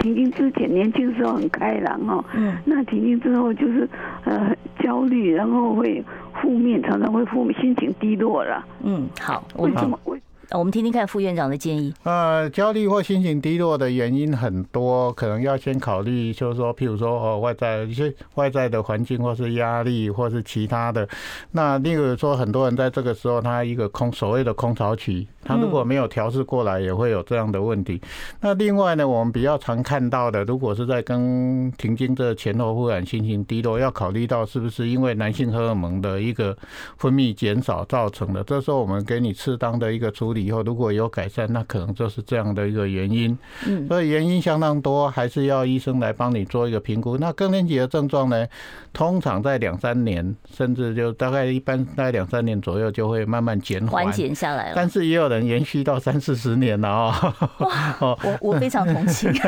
[0.00, 3.88] 停经之前年轻时候很开朗哦，嗯，那停经之后就是
[4.24, 6.02] 呃焦虑，然后会
[6.42, 8.66] 负面，常常会负面，心情低落了。
[8.82, 9.96] 嗯，好，为什么？
[10.02, 10.18] 我
[10.64, 11.92] 们听听看副院长的建议。
[12.04, 21.06] 呃，焦虑或心情低落的原因很多，可能要先考虑，就是说，譬如说，哦，外在一些外在的环境，或是压力，或是其他的。
[21.50, 28.00] 那例如说，很多人在这个时候，他一个空所谓的空巢期，他如果没有调试过来，也会有这样的问题。
[28.40, 36.56] 那另外呢，我们比较常看到的，如果是在跟停经这前后忽然心情低落，要考虑到是不是因为男性荷尔蒙的一个
[36.96, 38.42] 分泌减少造成的。
[38.44, 40.37] 这时候我们给你适当的一个处理。
[40.40, 43.36] 以后如果有改善，那可能就是这样的一个原因。
[43.66, 47.16] 嗯，所以原因相当多，还是要医生来帮你做一个评估。
[47.18, 48.46] 那更年期的症状呢，
[48.92, 54.72] 通常在两三年，甚至就大概一般大概两三年左右就会慢慢减缓，缓解下来了。
[54.74, 57.12] 但是也有人延续到三四十年了哦。
[57.58, 59.32] 哇，我 我非常同情。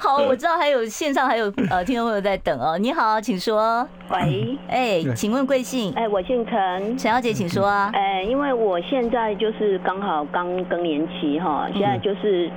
[0.00, 2.78] 好，我知道还有线上还有呃听众朋友在等哦。
[2.78, 3.86] 你好，请说。
[4.10, 5.92] 喂，哎，请问贵姓？
[5.94, 7.90] 哎，我姓陈，陈小姐，请说啊。
[7.94, 9.51] 哎，因为我现在就是
[9.84, 12.50] 刚好刚更年期哈，现在就是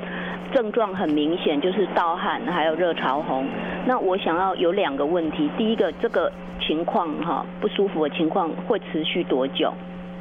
[0.53, 3.45] 症状很明显，就是盗汗还有热潮红。
[3.86, 9.73] 那我想要有两个问题，第一个这个情况哈不舒服的情况会持续多久？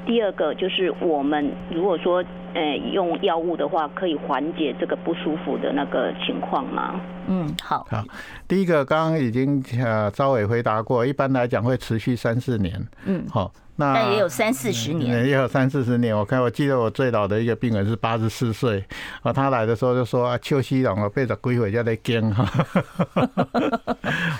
[0.06, 2.24] 第二个就是我们如果说。
[2.56, 7.00] 呃，用药物的话可以缓解这个不舒服的那个情况吗？
[7.26, 7.84] 嗯，好。
[7.90, 8.04] 好，
[8.46, 12.80] 第一个刚刚已经呃稍微回答过，一般来讲会持续三四年。
[13.06, 13.50] 嗯，好。
[13.76, 16.16] 那但也有三四十年，也有三四十年。
[16.16, 18.84] 我看我记得我最老的一个病人是八十四岁，
[19.22, 22.44] 啊，他来的时候就说啊，秋西朗了，背着龟尾在那惊哈。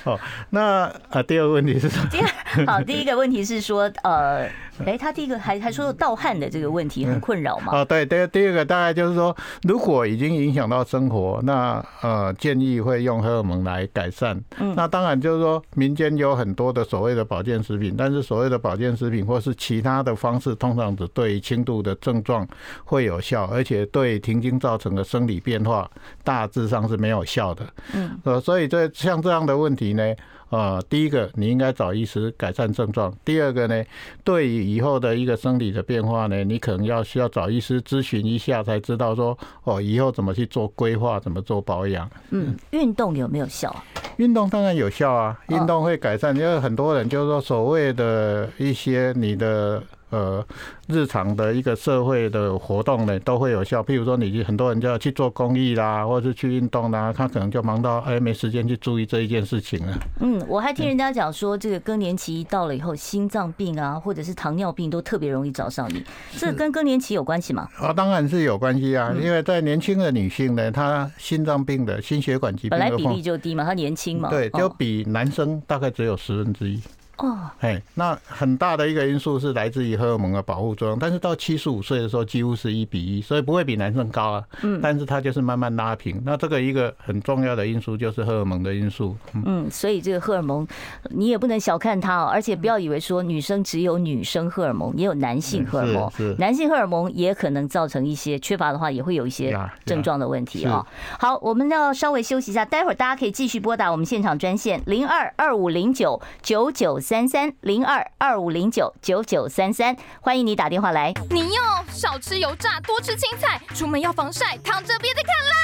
[0.05, 0.21] 好，
[0.51, 2.09] 那啊，第二个问题是什么？
[2.13, 4.49] 第二好，第一个问题是说，呃，
[4.87, 7.73] 哎，他第一个还还说盗汗的这个问题很困扰吗？
[7.73, 14.41] 哦，对，第第二个大概就是说，如果已经影响到生活，那呃，建议会用荷尔蒙来改善。
[14.59, 19.24] 嗯，那当然就是说，民间有很多的所谓的保健食品，但是所谓的保健食品。
[19.25, 22.47] 或是其他的方式，通常只对轻度的症状
[22.85, 25.91] 会有效，而且对停经造成的生理变化
[26.23, 27.67] 大致上是没有效的。
[27.95, 30.15] 嗯，呃，所以这像这样的问题呢，
[30.51, 33.85] 呃，第一个你应该找医师改善症状；第二个呢，
[34.23, 42.09] 对于以后的一个生理的变化呢，你可能要需要找医师咨询一下，才知道说哦，以后怎么去做规划，怎么做保养。
[42.31, 43.75] 嗯，运动有没有效？
[44.19, 49.83] 运动当然有效啊，运动会改善，因为很多人就是说所谓的一些你的。
[50.15, 50.47] 呃，
[50.87, 53.83] 日常的一个社会的活动呢，都会有效。
[53.83, 59.99] 譬如说，你很多人就要去做公益啦，或者是去运动啦，他可能就忙到哎没时间去注意这一件事情了。
[60.21, 66.05] 嗯，我还听人家讲说，这个更年期到了以后，心脏病啊，或者是糖尿病都特别容易找上你。
[66.39, 67.69] 这跟更年期有关系吗？
[67.79, 76.81] 啊，当然是有关系啊，因为在年轻的女性呢，她心脏病的心血管疾病本来比例就低嘛，她年轻嘛，对，就比男生大概只有十分之一。
[77.19, 84.45] 哦，哎，那很大的一个因素是来自于荷尔蒙的保护作用，但是到七十五岁的时候几乎是一比一，所以不会比男生高啊。
[84.63, 86.21] 嗯，但是它就是慢慢拉平。
[86.25, 89.17] 那这个一个很重要的因素就是荷尔蒙的因素。
[89.45, 90.67] 嗯，所以这个荷尔蒙
[91.11, 100.85] 你也不能小看它哦，而且不要以为说女生只有女生荷尔蒙，也有男性荷尔蒙，男性荷尔蒙也可能造成一些缺乏的话，也会有一些症状的问题啊。
[101.21, 107.01] 好，我们要稍微休息一下，待会儿大家可以继续拨打我们现场专线零二二五零九九九。
[107.05, 111.13] 三三零二二五零九九九三三，欢迎你打电话来。
[111.29, 115.55] 你要少吃油炸，多吃青菜，出门要防晒，躺着别再看赖。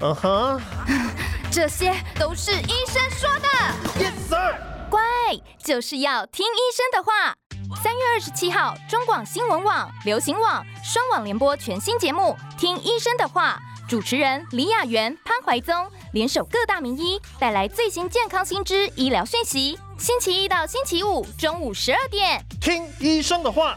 [0.00, 0.60] 嗯哼，
[1.50, 3.48] 这些都是医生说的。
[3.98, 4.54] Yes sir，
[4.88, 5.02] 乖，
[5.58, 7.34] 就是要听医生的话。
[7.82, 15.74] 三月二十七号，中广新闻网、流行网双网联播全新节目《听医生的话》，主持人李雅媛、潘怀宗
[16.12, 19.78] 联手各大名医，带来最新健康新知、医疗讯息。
[19.98, 23.76] 星期一到星期五中午十二点，听医生的话。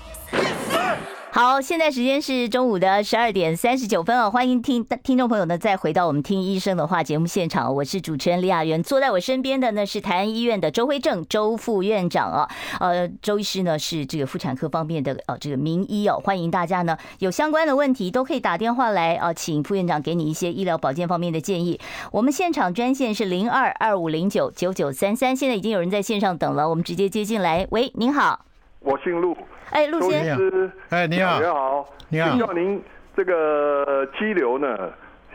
[1.39, 21.79] 好，现在时间是中午的十二点三十九分哦，欢迎听听众朋友呢再回到我们听医生的话节目现场，我是主持人李雅媛，坐在我身边的呢是台安医院的周辉正周副院长啊，呃，周医师呢是这个妇产科方面的呃这个名医哦，欢迎大家呢有相关的问题都可以打电话来啊，请副院长给你一些医疗保健方面的建议。
[22.11, 27.67] 我们现场专线是零二二五零九九九三三，现在已经有人在线上等了，我们直接接进来。
[27.69, 28.43] 喂，您好，
[28.79, 29.37] 我姓陆。
[29.71, 32.81] 哎，陆先生，哎，你好，你好，你好，请教您
[33.15, 34.91] 这个肌瘤呢，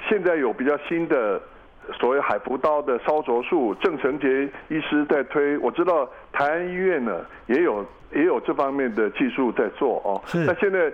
[0.09, 1.41] 现在有比较新的
[1.99, 10.21] 所谓海扶刀的烧灼术，郑成杰医师在推，我知道台安医院呢也有也有这方面的技术在做哦。
[10.47, 10.91] 那现在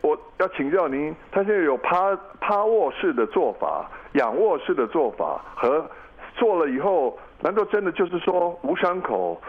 [0.00, 5.88] 我要请教您，他现在有趴趴卧式的做法、仰卧式的做法，和
[6.34, 9.40] 做了以后，难道真的就是说无伤口？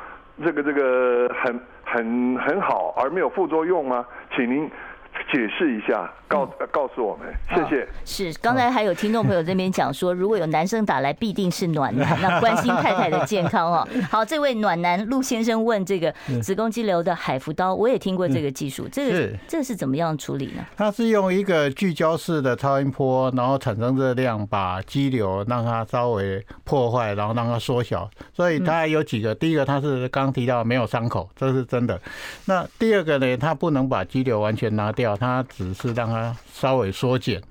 [0.43, 1.59] 这个这个很
[1.93, 4.03] 很很好，而没有副作用吗？
[4.35, 4.67] 请您
[5.31, 7.87] 解释一下，告告诉我们，谢谢。
[8.05, 13.87] 是，刚才还有听众朋友这边讲说，如果有男生打来，必定是暖男， 那关心太太的健康哦。
[14.11, 20.63] 好，这位暖男陆先生问这个子宫肌瘤的海服刀，我也听过这个技术，这个这是怎么样处理呢？
[20.77, 28.07] 它是用一个聚焦式的超音波，然后产生热量，把肌瘤让它稍微破坏，然后让它缩小。
[28.33, 31.99] 所以它有几个，第一个它是刚刚提到没有伤口，这是真的。
[32.45, 36.35] 那第二个呢，它不能把肌瘤完全拿掉，它只是让它。
[36.53, 37.41] 稍微缩减。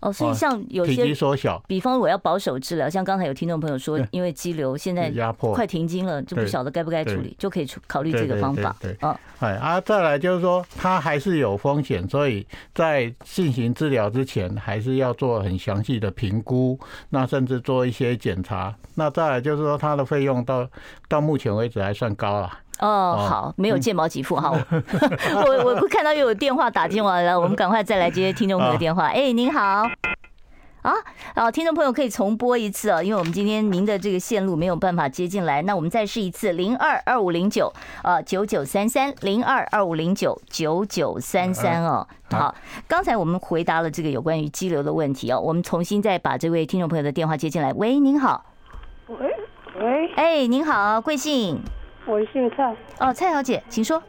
[0.00, 8.74] 哦，所以像有些缩小，比方我要保守治疗，像刚才有听众朋友说，因为肌瘤现在压迫快停经了，就不晓得该不该处理，就可以考虑这个方法。
[8.80, 16.78] 对，啊，哎啊，再来就是说，它还是有风险，所以在进行治疗之前，还是要做很详细的评估，
[17.10, 18.74] 那甚至做一些检查。
[18.96, 20.68] 那再来就是说，它的费用到
[21.08, 22.50] 到目前为止还算高了。
[22.80, 24.50] 哦，好，没有见毛给付哈。
[24.52, 29.06] 我我会看到又有电话打进来了，我们赶快再来接听众朋友的电话。
[29.14, 29.88] 哎，您好。
[30.82, 30.92] 啊，
[31.34, 37.72] 好，听众朋友可以重播一次啊，因为我们今天您的这个线路没有办法接进来，那我们再试一次，零二二五零九
[38.04, 42.06] 呃九九三三零二二五零九九九三三哦。
[42.30, 42.54] 好，
[42.86, 47.72] 刚才我们回答了这个有关于肌瘤的问题哦，我们重新再把这位听众朋友的电话接进来。
[47.72, 48.44] 喂，您好。
[49.08, 49.16] 喂
[49.80, 51.60] 喂，哎，您好，贵姓？
[52.06, 52.74] 我姓蔡。
[53.00, 54.02] 哦，蔡小姐，请说。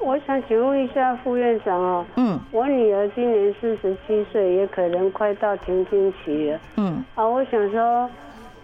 [0.00, 8.08] 我想请问一下副院长哦，嗯，我女儿今年四十七岁，也可能快到停经期了，嗯，啊，我想说，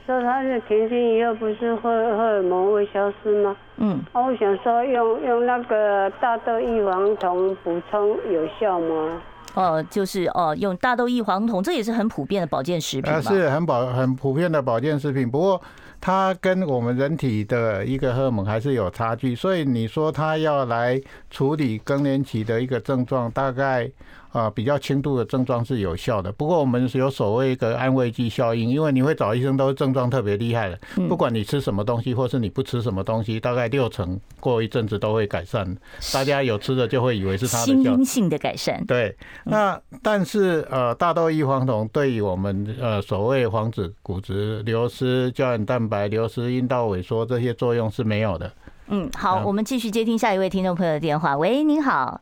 [0.07, 3.57] 说她的停经以后不是荷荷尔蒙会消失吗？
[3.79, 9.21] 嗯，啊，我想说用用那个大豆异黄酮补充有效吗？
[9.55, 13.21] 哦，就是哦，用大豆异黄酮，这也是很普遍的保健食品吧？
[13.23, 15.61] 是很保很普遍的保健食品，不过。
[16.05, 23.91] 它跟我们人体的一个荷尔蒙还是有差距，所以你说它要来处理更年期的一个症状，大概。
[24.35, 30.77] 啊，比较轻度的症状是有效的，不过我们是有所谓一个安慰剂效应，因为你会找医生都是症状特别厉害的，
[31.09, 35.65] 不管你吃什么东西，或是你不吃什么东西，大概六成过一阵子都会改善。
[36.13, 38.85] 大家有吃的就会以为是它的心因性的改善。
[38.87, 48.53] 对，那但是呃，大豆异黄酮对于我们呃所谓防止骨质流失、胶原蛋白流失、阴道萎缩这些作用是没有的。
[48.89, 51.37] 嗯，好，我们继续接听下一位听众朋友的电话。
[51.37, 52.21] 喂，您好。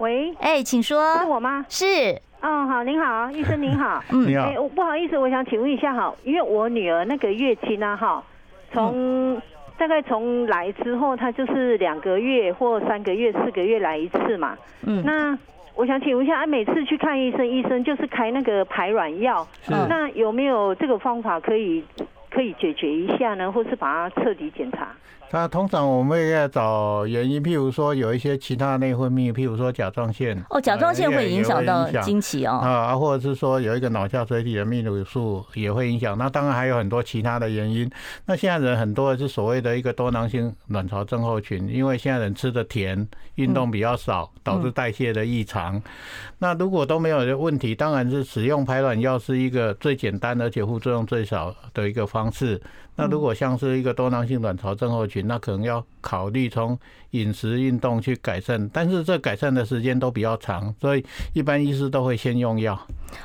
[0.00, 1.18] 喂，哎，请说。
[1.18, 1.62] 是我吗？
[1.68, 1.84] 是。
[2.40, 4.02] 哦，好，您好，医生您好。
[4.10, 4.44] 嗯，你好。
[4.44, 8.22] 哎，不好意思，我想请问一下，哈，因为我女儿那个月经呢，哈，
[8.72, 9.40] 从
[9.76, 14.56] 大概从来之后，她就是两个月或三个月、四个月来一次嘛。
[14.86, 15.02] 嗯。
[15.04, 15.38] 那
[15.74, 19.46] 我想请问一下，啊，每次去看医生，医生就是开那个排卵药。
[19.68, 19.86] 嗯。
[19.86, 21.84] 那有没有这个方法可以
[22.30, 23.52] 可以解决一下呢？
[23.52, 24.88] 或是把它彻底检查？
[25.32, 36.16] 那通常我们也要找原因，譬如说有一些其他内分泌，譬如说甲状腺哦，甲状腺会影响到经期哦，啊，或者是说有一个脑下垂体的泌乳素也会影响。
[36.16, 37.90] 那当然还有很多其他的原因。
[38.26, 45.82] 那现在人很多是所谓的一个多囊性卵巢症候群，因为现在人吃的甜，运动比较少，导致代谢的异常。
[46.38, 52.60] 那如果都没有问题，当然是使用排卵药是一个最简单而且副作用最少的一个方尝试。
[52.96, 56.78] 那如果像是一个多囊性卵巢症候群，那可能要考虑从
[57.10, 62.78] 饮食、运动去改善，但是这改善的时间都比较长，所以一般医师都会先用药。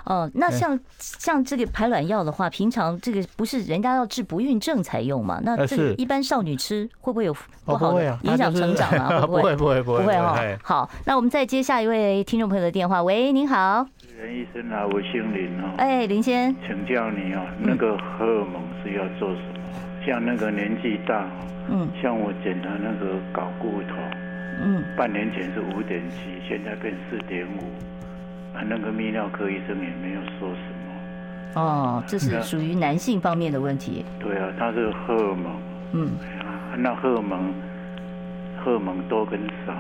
[0.06, 5.42] 哦，那像像这个排卵药的话，平常这个不是人家要治不孕症才用嘛？
[5.44, 7.36] 那这一般少女吃会不会有
[7.66, 9.22] 不好的影响成长啊？
[9.28, 10.58] 不会不会不会不会哦。
[10.64, 13.04] 好，那我们再接下一位听众朋友的电话。
[13.04, 13.86] 喂，您好。
[14.18, 15.74] 任医生啊，我姓林哦。
[15.78, 19.60] 哎，林先，请教你哦，那个荷尔蒙是要做什么？
[20.06, 21.26] 像那个年纪大，
[21.68, 23.98] 嗯，像我检查那个睾固酮，
[24.62, 31.60] 嗯，半年前是五点七，现在变四点五，啊，那个泌尿科医生也没有说什么。
[31.60, 34.06] 哦，这是属于男性方面的问题。
[34.20, 35.56] 对啊，他是荷尔蒙，
[35.94, 36.12] 嗯，
[36.78, 37.52] 那荷尔蒙，
[38.64, 39.74] 荷尔蒙多跟少，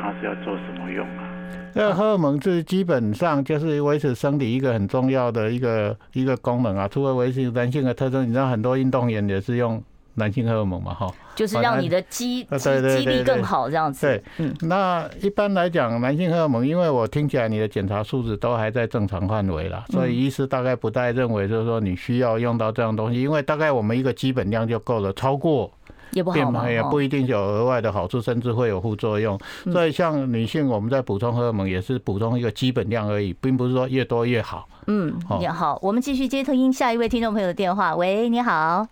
[0.00, 1.25] 他是要做什么用啊？
[1.74, 6.88] 这荷尔蒙是基本上就是维持生理一个很重要的一个一个功能啊。
[6.88, 9.82] 除了维持男性的特征，你知道很多运动员也是用
[10.14, 10.94] 男性荷尔蒙嘛？
[10.94, 14.06] 哈，就是让你的肌肌力更好这样子。
[14.06, 14.54] 对，嗯。
[14.62, 25.70] 那一般来讲，男性荷尔蒙，因为我听起来你的检查数值都还在正常范围啦，所以医师大概不太认为就是说你需要用到这样东西，因为大概我们一个基本量就够了，超过。
[26.12, 29.38] 也不好嘛，也不一定有额外的好处，甚至会有副作用。
[29.72, 34.68] 所以像女性，我们在补充荷尔蒙也是补充一个基本量而已，并不是说越多越好。
[34.86, 37.94] 嗯，你好，我们继续接听下一位听众朋友的电话。
[37.96, 38.86] 喂，你好。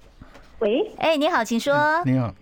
[0.61, 1.75] 喂，哎，你好，请说。
[2.05, 2.33] 你好。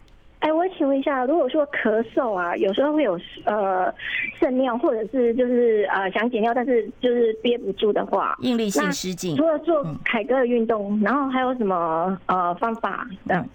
[0.41, 3.93] 哎，我请问一下，如果说咳嗽啊，有时候会有呃
[4.41, 9.37] 渗尿，或者是就是呃想解尿，但是就是憋不住的话，应力性失禁。
[9.37, 13.47] 除了做凯歌的运动，然后还有什么呃方法这样？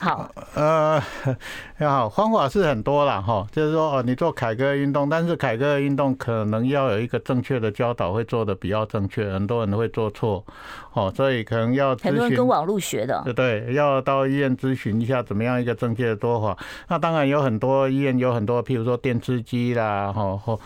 [0.00, 1.02] 好，呃，
[1.80, 10.44] 好，方法是很多了哈，就是说哦，你做凯格尔运动，但是凯格尔运动可能要有一个正确的教导，会做的比较正确，很多人会做错，
[10.92, 16.56] 哦，所以可能要很多人跟网络学的，对对，要到医院咨询一下怎么样一个正确的做法。
[16.88, 20.58] 那当然有很多医院有很多，譬如说电刺激啦，哈或。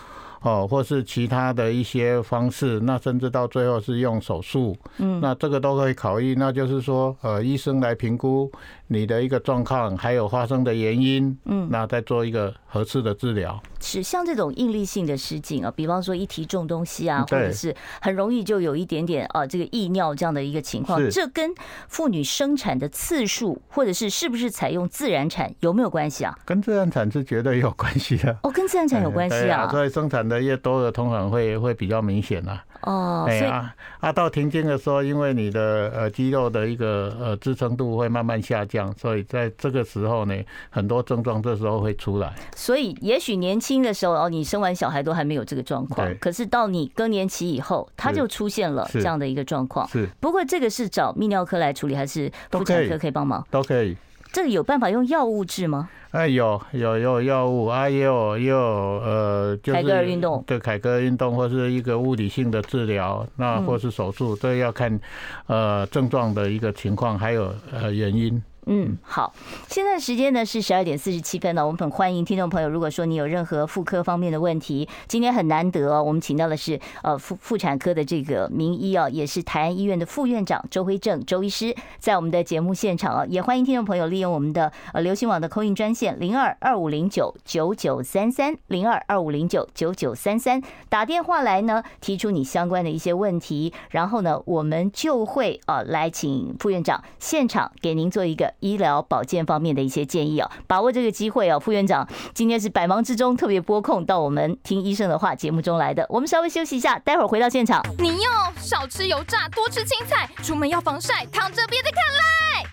[0.45, 6.35] 哦，或是其他的一些方式，那甚至到最后是用手术，嗯，那这个都可以考虑。
[6.35, 8.51] 那就是说，呃，医生来评估
[8.93, 13.61] 你的一个状况，还有发生的原因，嗯，那再做一个合适的治疗。
[13.81, 21.53] 是像这种应力性的失禁啊，比方说一提重东西啊，或者是很容易就有一点点啊这个溢尿这样的一个情况，这跟
[21.89, 26.39] 妇女生产的次数，或者是是不是采用自然产有没有关系啊？
[26.45, 28.37] 跟自然产是绝对有关系的。
[28.43, 32.65] 哦，跟自然产有关系啊，所以生产的越多的，通常会会比较明显啊。
[32.83, 40.35] 哦，所以啊，啊到停经的时候，因为你的呃肌肉的一个呃支撑度会慢慢下降，所以在这个时候呢，
[40.71, 42.33] 很多症状这时候会出来。
[42.57, 49.87] 所以也许年轻的时候哦，你生完小孩都还没有这个状况，可是到你更年期以后，它就出现了这样的一个状况。
[49.89, 53.47] 是，不过这个是找泌尿科来处理，还是妇产科可以帮忙？
[53.51, 53.97] 都可以。
[54.33, 55.91] 这个有办法用药物治吗？
[56.13, 64.99] 哎，有有有药物啊，也有也有呃，就是凯格尔运动，对凯格尔运动或是一个物理性的治疗，那或是手术，这要看
[65.47, 68.43] 呃症状的一个情况，还有呃原因。
[68.67, 69.35] 嗯，好，
[69.69, 71.67] 现在时间呢是十二点四十七分了。
[71.67, 98.53] 我们很欢迎听众朋友，如果说你有任何妇科方面的问题，今天很难得哦，我们请到的是呃妇妇产科的这个名医哦，也是台安医院的副院长周辉正周医师，在我们的节目现场啊，也欢迎听众朋友利用我们的呃流行网的 call in 专线零二二五零九九九三三零二二五零九九九三三打电话来呢，提出你相关的一些问题，然后呢，我们就会啊来请副院长现场给您做一个。
[98.63, 106.07] 医疗保健方面的一些建议啊，把握这个机会啊，副院长今天是百忙之中特别拨空到我们听医生的话节目中来的。
[106.09, 107.85] 我们稍微休息一下，待会儿回到现场。
[107.99, 112.23] 你要少吃油炸，多吃青菜，出门要防晒，躺着别再看赖。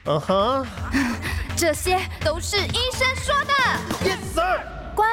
[0.06, 0.66] 嗯哼，
[1.58, 3.54] 这些都是医生说的。
[4.08, 4.62] Yes sir，
[4.96, 5.08] 乖，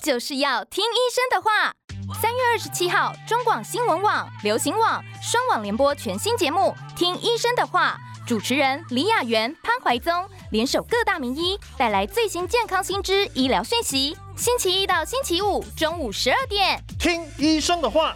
[0.00, 1.74] 就是要听医生的话。
[2.20, 7.98] 三月二十七号，中广新闻网、流行网双网联播全新节目《听医生的话》。
[8.24, 10.12] 主持人李雅媛、潘怀宗
[10.52, 14.16] 联手各大名医，带来最新健康新知、医疗讯息。
[14.36, 18.14] 星期一到星期五中午十二点，听医生的话。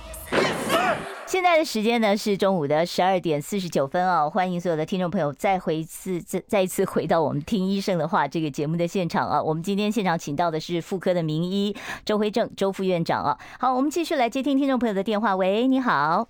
[1.27, 9.43] 现在的时间呢是中午的十二点四十九分哦，欢迎所有的听众朋友再回一次、再再一次回到我们听医生的话这个节目的现场啊。
[9.43, 13.37] 我们今天现场请到的是妇科的名医周辉正周副院长啊。
[13.59, 15.35] 好，我们继续来接听听众朋友的电话。
[15.35, 16.29] 喂，你好。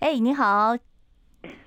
[0.00, 0.76] 哎，你好。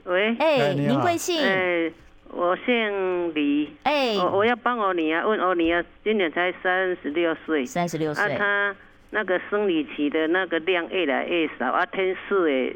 [0.06, 1.42] 喂，哎，您贵姓？
[1.44, 1.92] 哎，
[2.30, 3.74] 我姓李。
[3.84, 8.76] 哎，我我要帮我女儿问我女儿，今年才三十六岁，三十六岁，啊，她
[9.12, 12.76] 那个生理期的那个量越来越少，啊，天数也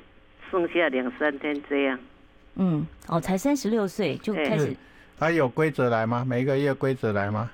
[0.49, 1.99] 剩下两三天这样。
[2.55, 4.75] 嗯，哦，才三十六岁就开始。
[5.17, 6.25] 他有规则来吗？
[6.27, 7.49] 每个月规则来吗？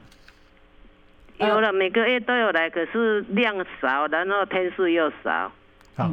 [1.38, 5.52] 有了，每个月都有来，可是量少，然后天数又少。
[5.96, 6.12] 好，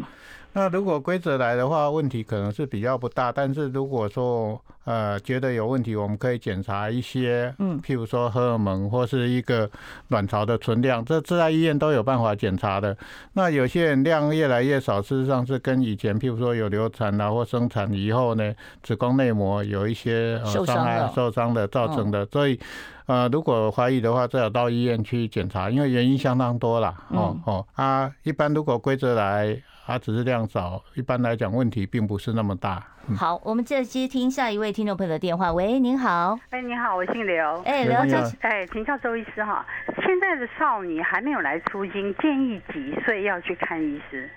[0.54, 3.32] 那如果规则来的话，问题可能是比较不大。
[3.32, 9.68] 但是如果说呃觉得有问题，我们可以检查一些，嗯，譬如说荷尔蒙或是一个
[10.08, 12.96] 卵巢的存量，这这在医院都有办法检查的。
[13.32, 22.58] 那有些人量越来越少，事实上是跟以前譬如说有流产啊或生产以后呢，子宫内膜有一些呃伤害受伤的造成的，所以。
[23.06, 26.94] 呃，如果怀疑的话，最好到医院去检查，因为原因相当多啦。
[27.10, 29.54] 哦哦，啊，一般如果规则来，
[29.86, 32.82] 它只是量少，一般来讲问题并不是那么大。
[33.06, 35.52] 嗯、好，我们再接听下一位听众朋友的电话。
[35.52, 36.38] 喂，您好。
[36.48, 37.62] 哎，你好，我姓刘。
[37.64, 38.32] 哎，刘先生。
[38.40, 39.64] 哎，请教周医师哈，
[40.06, 44.30] 现在的少女还没有来出经，建议几岁要去看医师？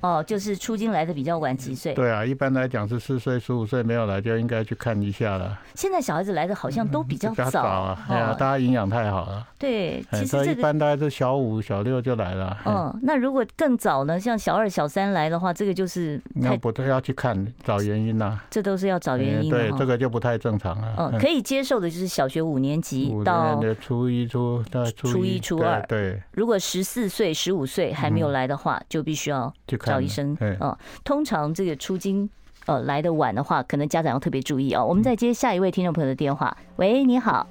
[0.00, 1.94] 哦，就是出京来的比较晚几岁？
[1.94, 5.58] 对啊，一般来讲是四岁、十五岁没有来就应该去看一下了。
[5.74, 9.46] 现在小孩子来的好像都比较早，嗯、早啊，哎呀，大家营养太好了。
[9.58, 12.56] 对，其实、这个、一般大概是小五、小六就来了。
[12.64, 14.18] 嗯，那如果更早呢？
[14.18, 18.38] 像小二、小三来的话，这个就是那不都要去看找原因呐？
[18.50, 19.50] 这都是要找原因。
[19.50, 20.94] 对，这个就不太正常了。
[20.96, 24.62] 嗯，可以接受的就是小学五年级到初一、初
[24.94, 25.84] 初一、初二。
[25.88, 29.52] 对，如果十四岁、十五岁还没有来的话，就必须要
[29.90, 30.36] 找医生。
[30.40, 30.76] 嗯。
[31.04, 32.28] 通常这个出经
[32.66, 34.84] 呃来的晚的话，可能家长要特别注意哦。
[34.84, 36.56] 我们再接下一位听众朋友的电话。
[36.76, 37.46] 喂，你好。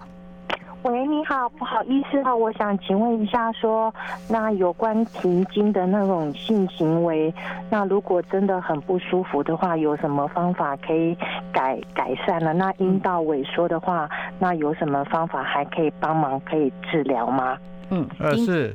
[0.84, 3.94] 喂，你好，不好意思哈，我想请问一下说，说
[4.30, 7.34] 那有关停经的那种性行为，
[7.70, 11.18] 那如果真的很不舒服的话，有什么方法可以
[11.52, 12.54] 改改善呢？
[12.54, 14.10] 那阴道萎缩的话，
[14.40, 17.58] 那有什么方法还可以帮忙可以治疗吗？
[17.90, 18.74] 嗯，呃是。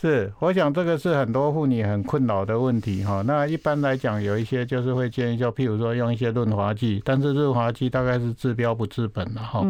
[0.00, 3.20] 是，我想这个是很多妇女很困扰的问题哈。
[3.26, 9.62] 那一般来讲，有一些就是会建议，就譬如说用一些润滑剂，但是润滑剂大概是治标不治本的哈。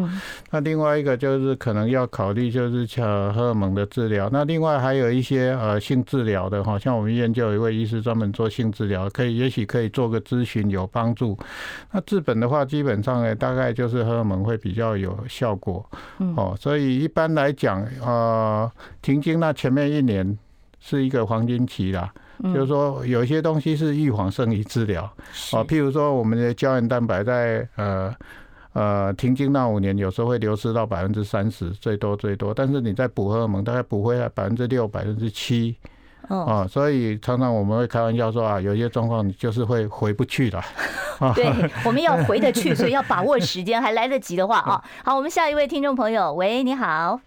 [0.49, 4.29] 那另外一个就是可能要考虑就是像荷尔蒙的治疗。
[4.31, 11.37] 那另外还有一些呃性治疗的哈，像我们医院就有一位医师专门做性治疗，可以也许可以做个咨询有帮助。
[11.91, 15.85] 那治本的话，基本上呢大概就是荷尔蒙会比较有效果。
[16.37, 18.71] 哦，所以一般来讲，呃，
[19.01, 20.20] 停经那前面一年。
[20.83, 22.11] 是一个黄金期啦，
[22.43, 25.03] 就是说有一些东西是预防胜于治疗，
[25.53, 28.13] 啊，譬如说我们的胶原蛋白在呃
[28.73, 35.75] 呃停经那五年，有时候会流失到百分之三十，最多最多，但是你在补荷尔蒙，大概补回来百分之六、百分之七，
[36.29, 40.61] 哦，所以常常我们会开玩笑说啊，有些状况你就是会回不去了。
[41.35, 41.45] 对，
[41.85, 47.19] 我们要回得去， 所以要把握时间，还来得及的话啊，好，我们下一位听众朋友，喂，你好，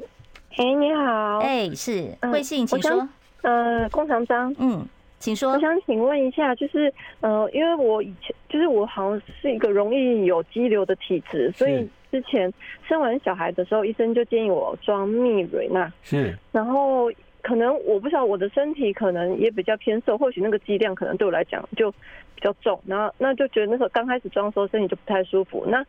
[0.56, 3.08] 哎，你好，哎，是贵姓，请说。
[3.44, 4.82] 呃，龚长章，嗯，
[5.18, 5.52] 请说。
[5.52, 12.50] 我想请问一下，就是呃，因为我以前就是我好像是一个容易有肌瘤的体质，所以之前
[12.88, 15.92] 生完小孩的时候，医生就建议我装泌蕊钠。
[16.02, 16.34] 是。
[16.52, 17.10] 然后
[17.44, 25.62] 可能我不知道我的身体可能也比较偏瘦，或许那个剂量可能对我来讲就比较重，然后那就觉得那时候刚开始装的时候身体就不太舒服。
[25.68, 25.84] 那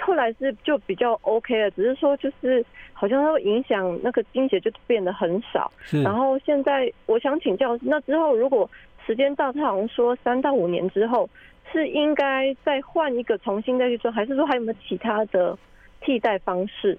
[0.00, 5.70] 后来是就比较 OK 了，只是说就是好像它会影响那个经血就变得很少。
[6.02, 8.68] 然后现在我想请教，那之后如果
[9.06, 11.30] 时间到，他好像说三到五年之后
[11.72, 15.56] 是应该再换一个重新再去做，还是说还有没有其他的
[16.00, 16.98] 替代方式？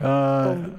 [0.00, 0.54] 呃。
[0.54, 0.72] 嗯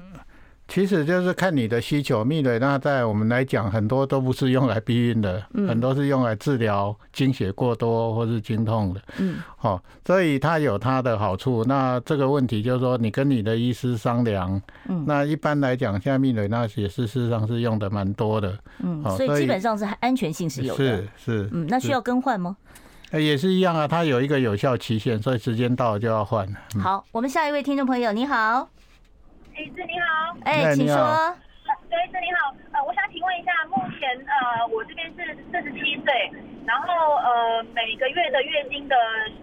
[0.66, 9.00] 其实就是看你的需求，蜜蕊那在我们来讲，很多都不是用来避孕的，很多是用来治疗经血过多或是经痛的。
[9.18, 11.62] 嗯，好，所以它有它的好处。
[11.64, 14.60] 那这个问题就是说，你跟你的医师商量。
[14.88, 18.58] 嗯，那一般来讲，现在蜜蕊那也是事实上是用的蛮多的。
[18.82, 20.78] 嗯，所以基本上是安全性是有的。
[20.78, 21.50] 是是。
[21.52, 22.56] 嗯，那需要更换吗？
[23.12, 26.48] 也是一样啊，它有一个有效期限，所以时间到了就要换。
[26.82, 28.68] 好，我们下一位听众朋友，你好。
[29.54, 30.36] 哎，医师你好。
[30.44, 30.96] 哎，请说。
[31.88, 32.52] 对，医生你好。
[32.72, 36.32] 呃，我想请问一下，目前呃，我这边是四十七岁，
[36.66, 38.96] 然后呃，每个月的月经的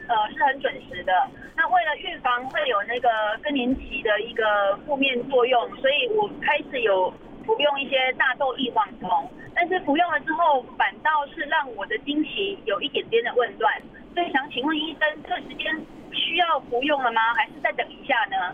[0.09, 1.13] 呃是很准时的。
[1.55, 3.09] 那为了预防会有那个
[3.41, 7.09] 更年期的一个负面作用，所以我开始有
[7.45, 9.31] 服用一些大豆异黄酮。
[9.55, 13.81] 但是服用了之后，反倒是让我的经期有一点点的紊乱。
[14.13, 15.73] 所以想请问医生，这个时间
[16.11, 17.21] 需要服用了吗？
[17.35, 18.53] 还是再等一下呢？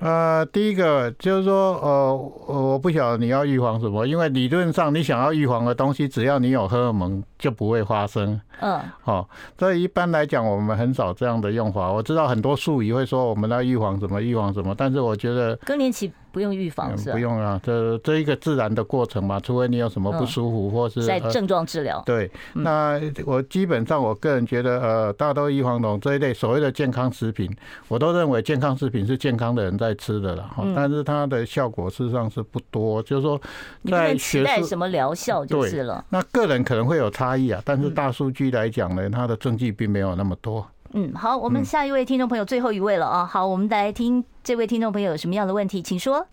[0.00, 8.40] 呃，第一个就是说，呃，我不晓得你要预防什么，因为理论上你想要预防的东西，只要你有荷尔蒙就不会发生。
[8.60, 9.28] 嗯，好，
[9.58, 11.92] 所以一般来讲，我们很少这样的用法。
[11.92, 16.10] 我知道很多术语会说我们要预防什么，预防什么，但是我觉得更年期。
[16.32, 22.02] 不用预防是、嗯、不用啊，这这一个自然的过程嘛，除非你有什么不舒服、嗯、或是在症状治疗。
[22.06, 27.50] 对，那我基本上我个人觉得，呃，大豆异黄酮这一类所谓的健康食品，
[27.88, 33.40] 我都认为健康食品是健康的人在吃的了哈，但是它的效果事实上是不多，就是说
[33.88, 36.04] 在期待什么疗效就是了。
[36.10, 40.66] 那个人可能会有差异啊，但是大数据来讲呢，它的证据并没有那么多。
[40.92, 43.24] 嗯，好，我们下一位听众朋友，最后一位了啊。
[43.24, 46.26] 好，我们来听这位听众朋友有什么样的问题，请说。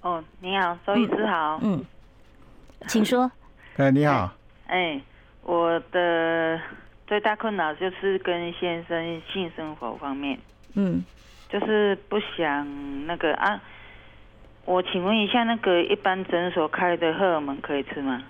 [0.00, 1.58] 哦，你好，周医师好。
[1.62, 1.84] 嗯，
[2.86, 3.30] 请说。
[3.76, 4.32] 哎，你好。
[4.68, 5.00] 哎，
[5.42, 6.58] 我的
[7.06, 10.38] 最大困扰就是跟先生性生活方面。
[10.74, 11.04] 嗯，
[11.50, 13.60] 就是不想那个啊。
[14.64, 18.22] 我请问一下，那个一般诊所开的荷尔蒙可以吃吗？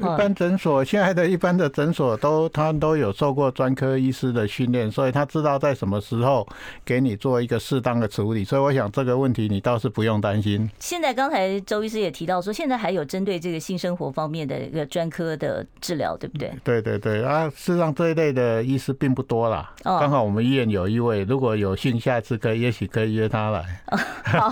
[0.00, 6.46] 一般诊所现在的一般的诊所都他都有受过专科医师的训练，所以他知道在什么时候
[6.84, 8.44] 给你做一个适当的处理。
[8.44, 10.68] 所以我想这个问题你倒是不用担心。
[10.78, 16.52] 现在刚才周医师也提到说，现在还有针对这个性生活方面的一个专科的治疗，对不对？
[16.62, 19.72] 对对对啊，事实上这一类的医师并不多啦。
[19.82, 23.64] 刚好我们医院有一位，如果有幸下次可以，也许可以约他来。
[24.24, 24.48] 好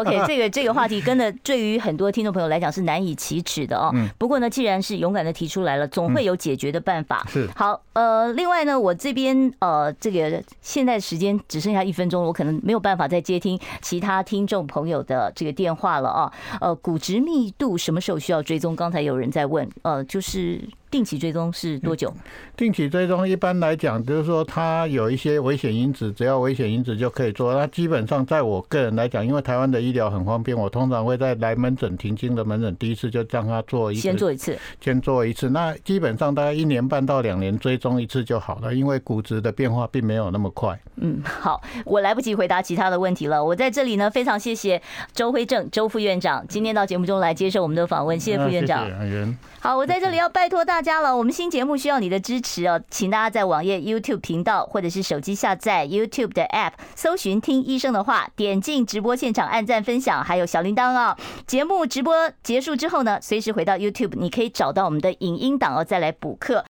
[0.00, 3.92] ，OK，这个这个话题真的对于很多听众朋友来讲是难以启齿的哦。
[4.16, 7.26] 不过呢，既然是勇敢的提出来了，总会有解决的办法。
[7.28, 16.32] 是好，呃，另外呢，我这边呃，这个现在时间只剩下一分钟，我可能没有办法再接听其他听众朋友的这个电话了啊。
[16.60, 18.74] 呃，骨质密度什么时候需要追踪？
[18.74, 20.60] 刚才有人在问，呃，就是。
[20.90, 22.12] 定期追踪是多久？
[22.56, 27.54] 定期追踪一般来讲，就是说它有一些危险因子，只要危险因子就可以做。
[27.54, 35.50] 那基本上，在我个人来讲，因为台湾的医疗很方便，我通常会在来门诊停经的门诊第一次就让他做一次，先做一次，先做一次。
[35.50, 40.78] 那基本上大概一年半到两年追踪一次就好了，因为骨质的变化并没有那么快。
[40.96, 43.44] 嗯，好，我来不及回答其他的问题了。
[43.44, 44.80] 我在这里呢，非常谢谢
[45.12, 48.84] 周辉正周副院长今天到节目中来接受我们的访问，谢谢副院长。
[48.84, 51.16] 谢谢好，我在这里要拜托大家了。
[51.16, 61.16] 我们新节目需要你的支持哦，请大家在网页 YouTube 频道或者是手机下载 YouTube 的 App，搜寻“听医生的话”，点进直播现场，按赞分享，还有小铃铛哦。
[61.44, 66.64] 节目直播结束之后呢，随时回到 YouTube，你可以找到我们的影音档哦，再来补课。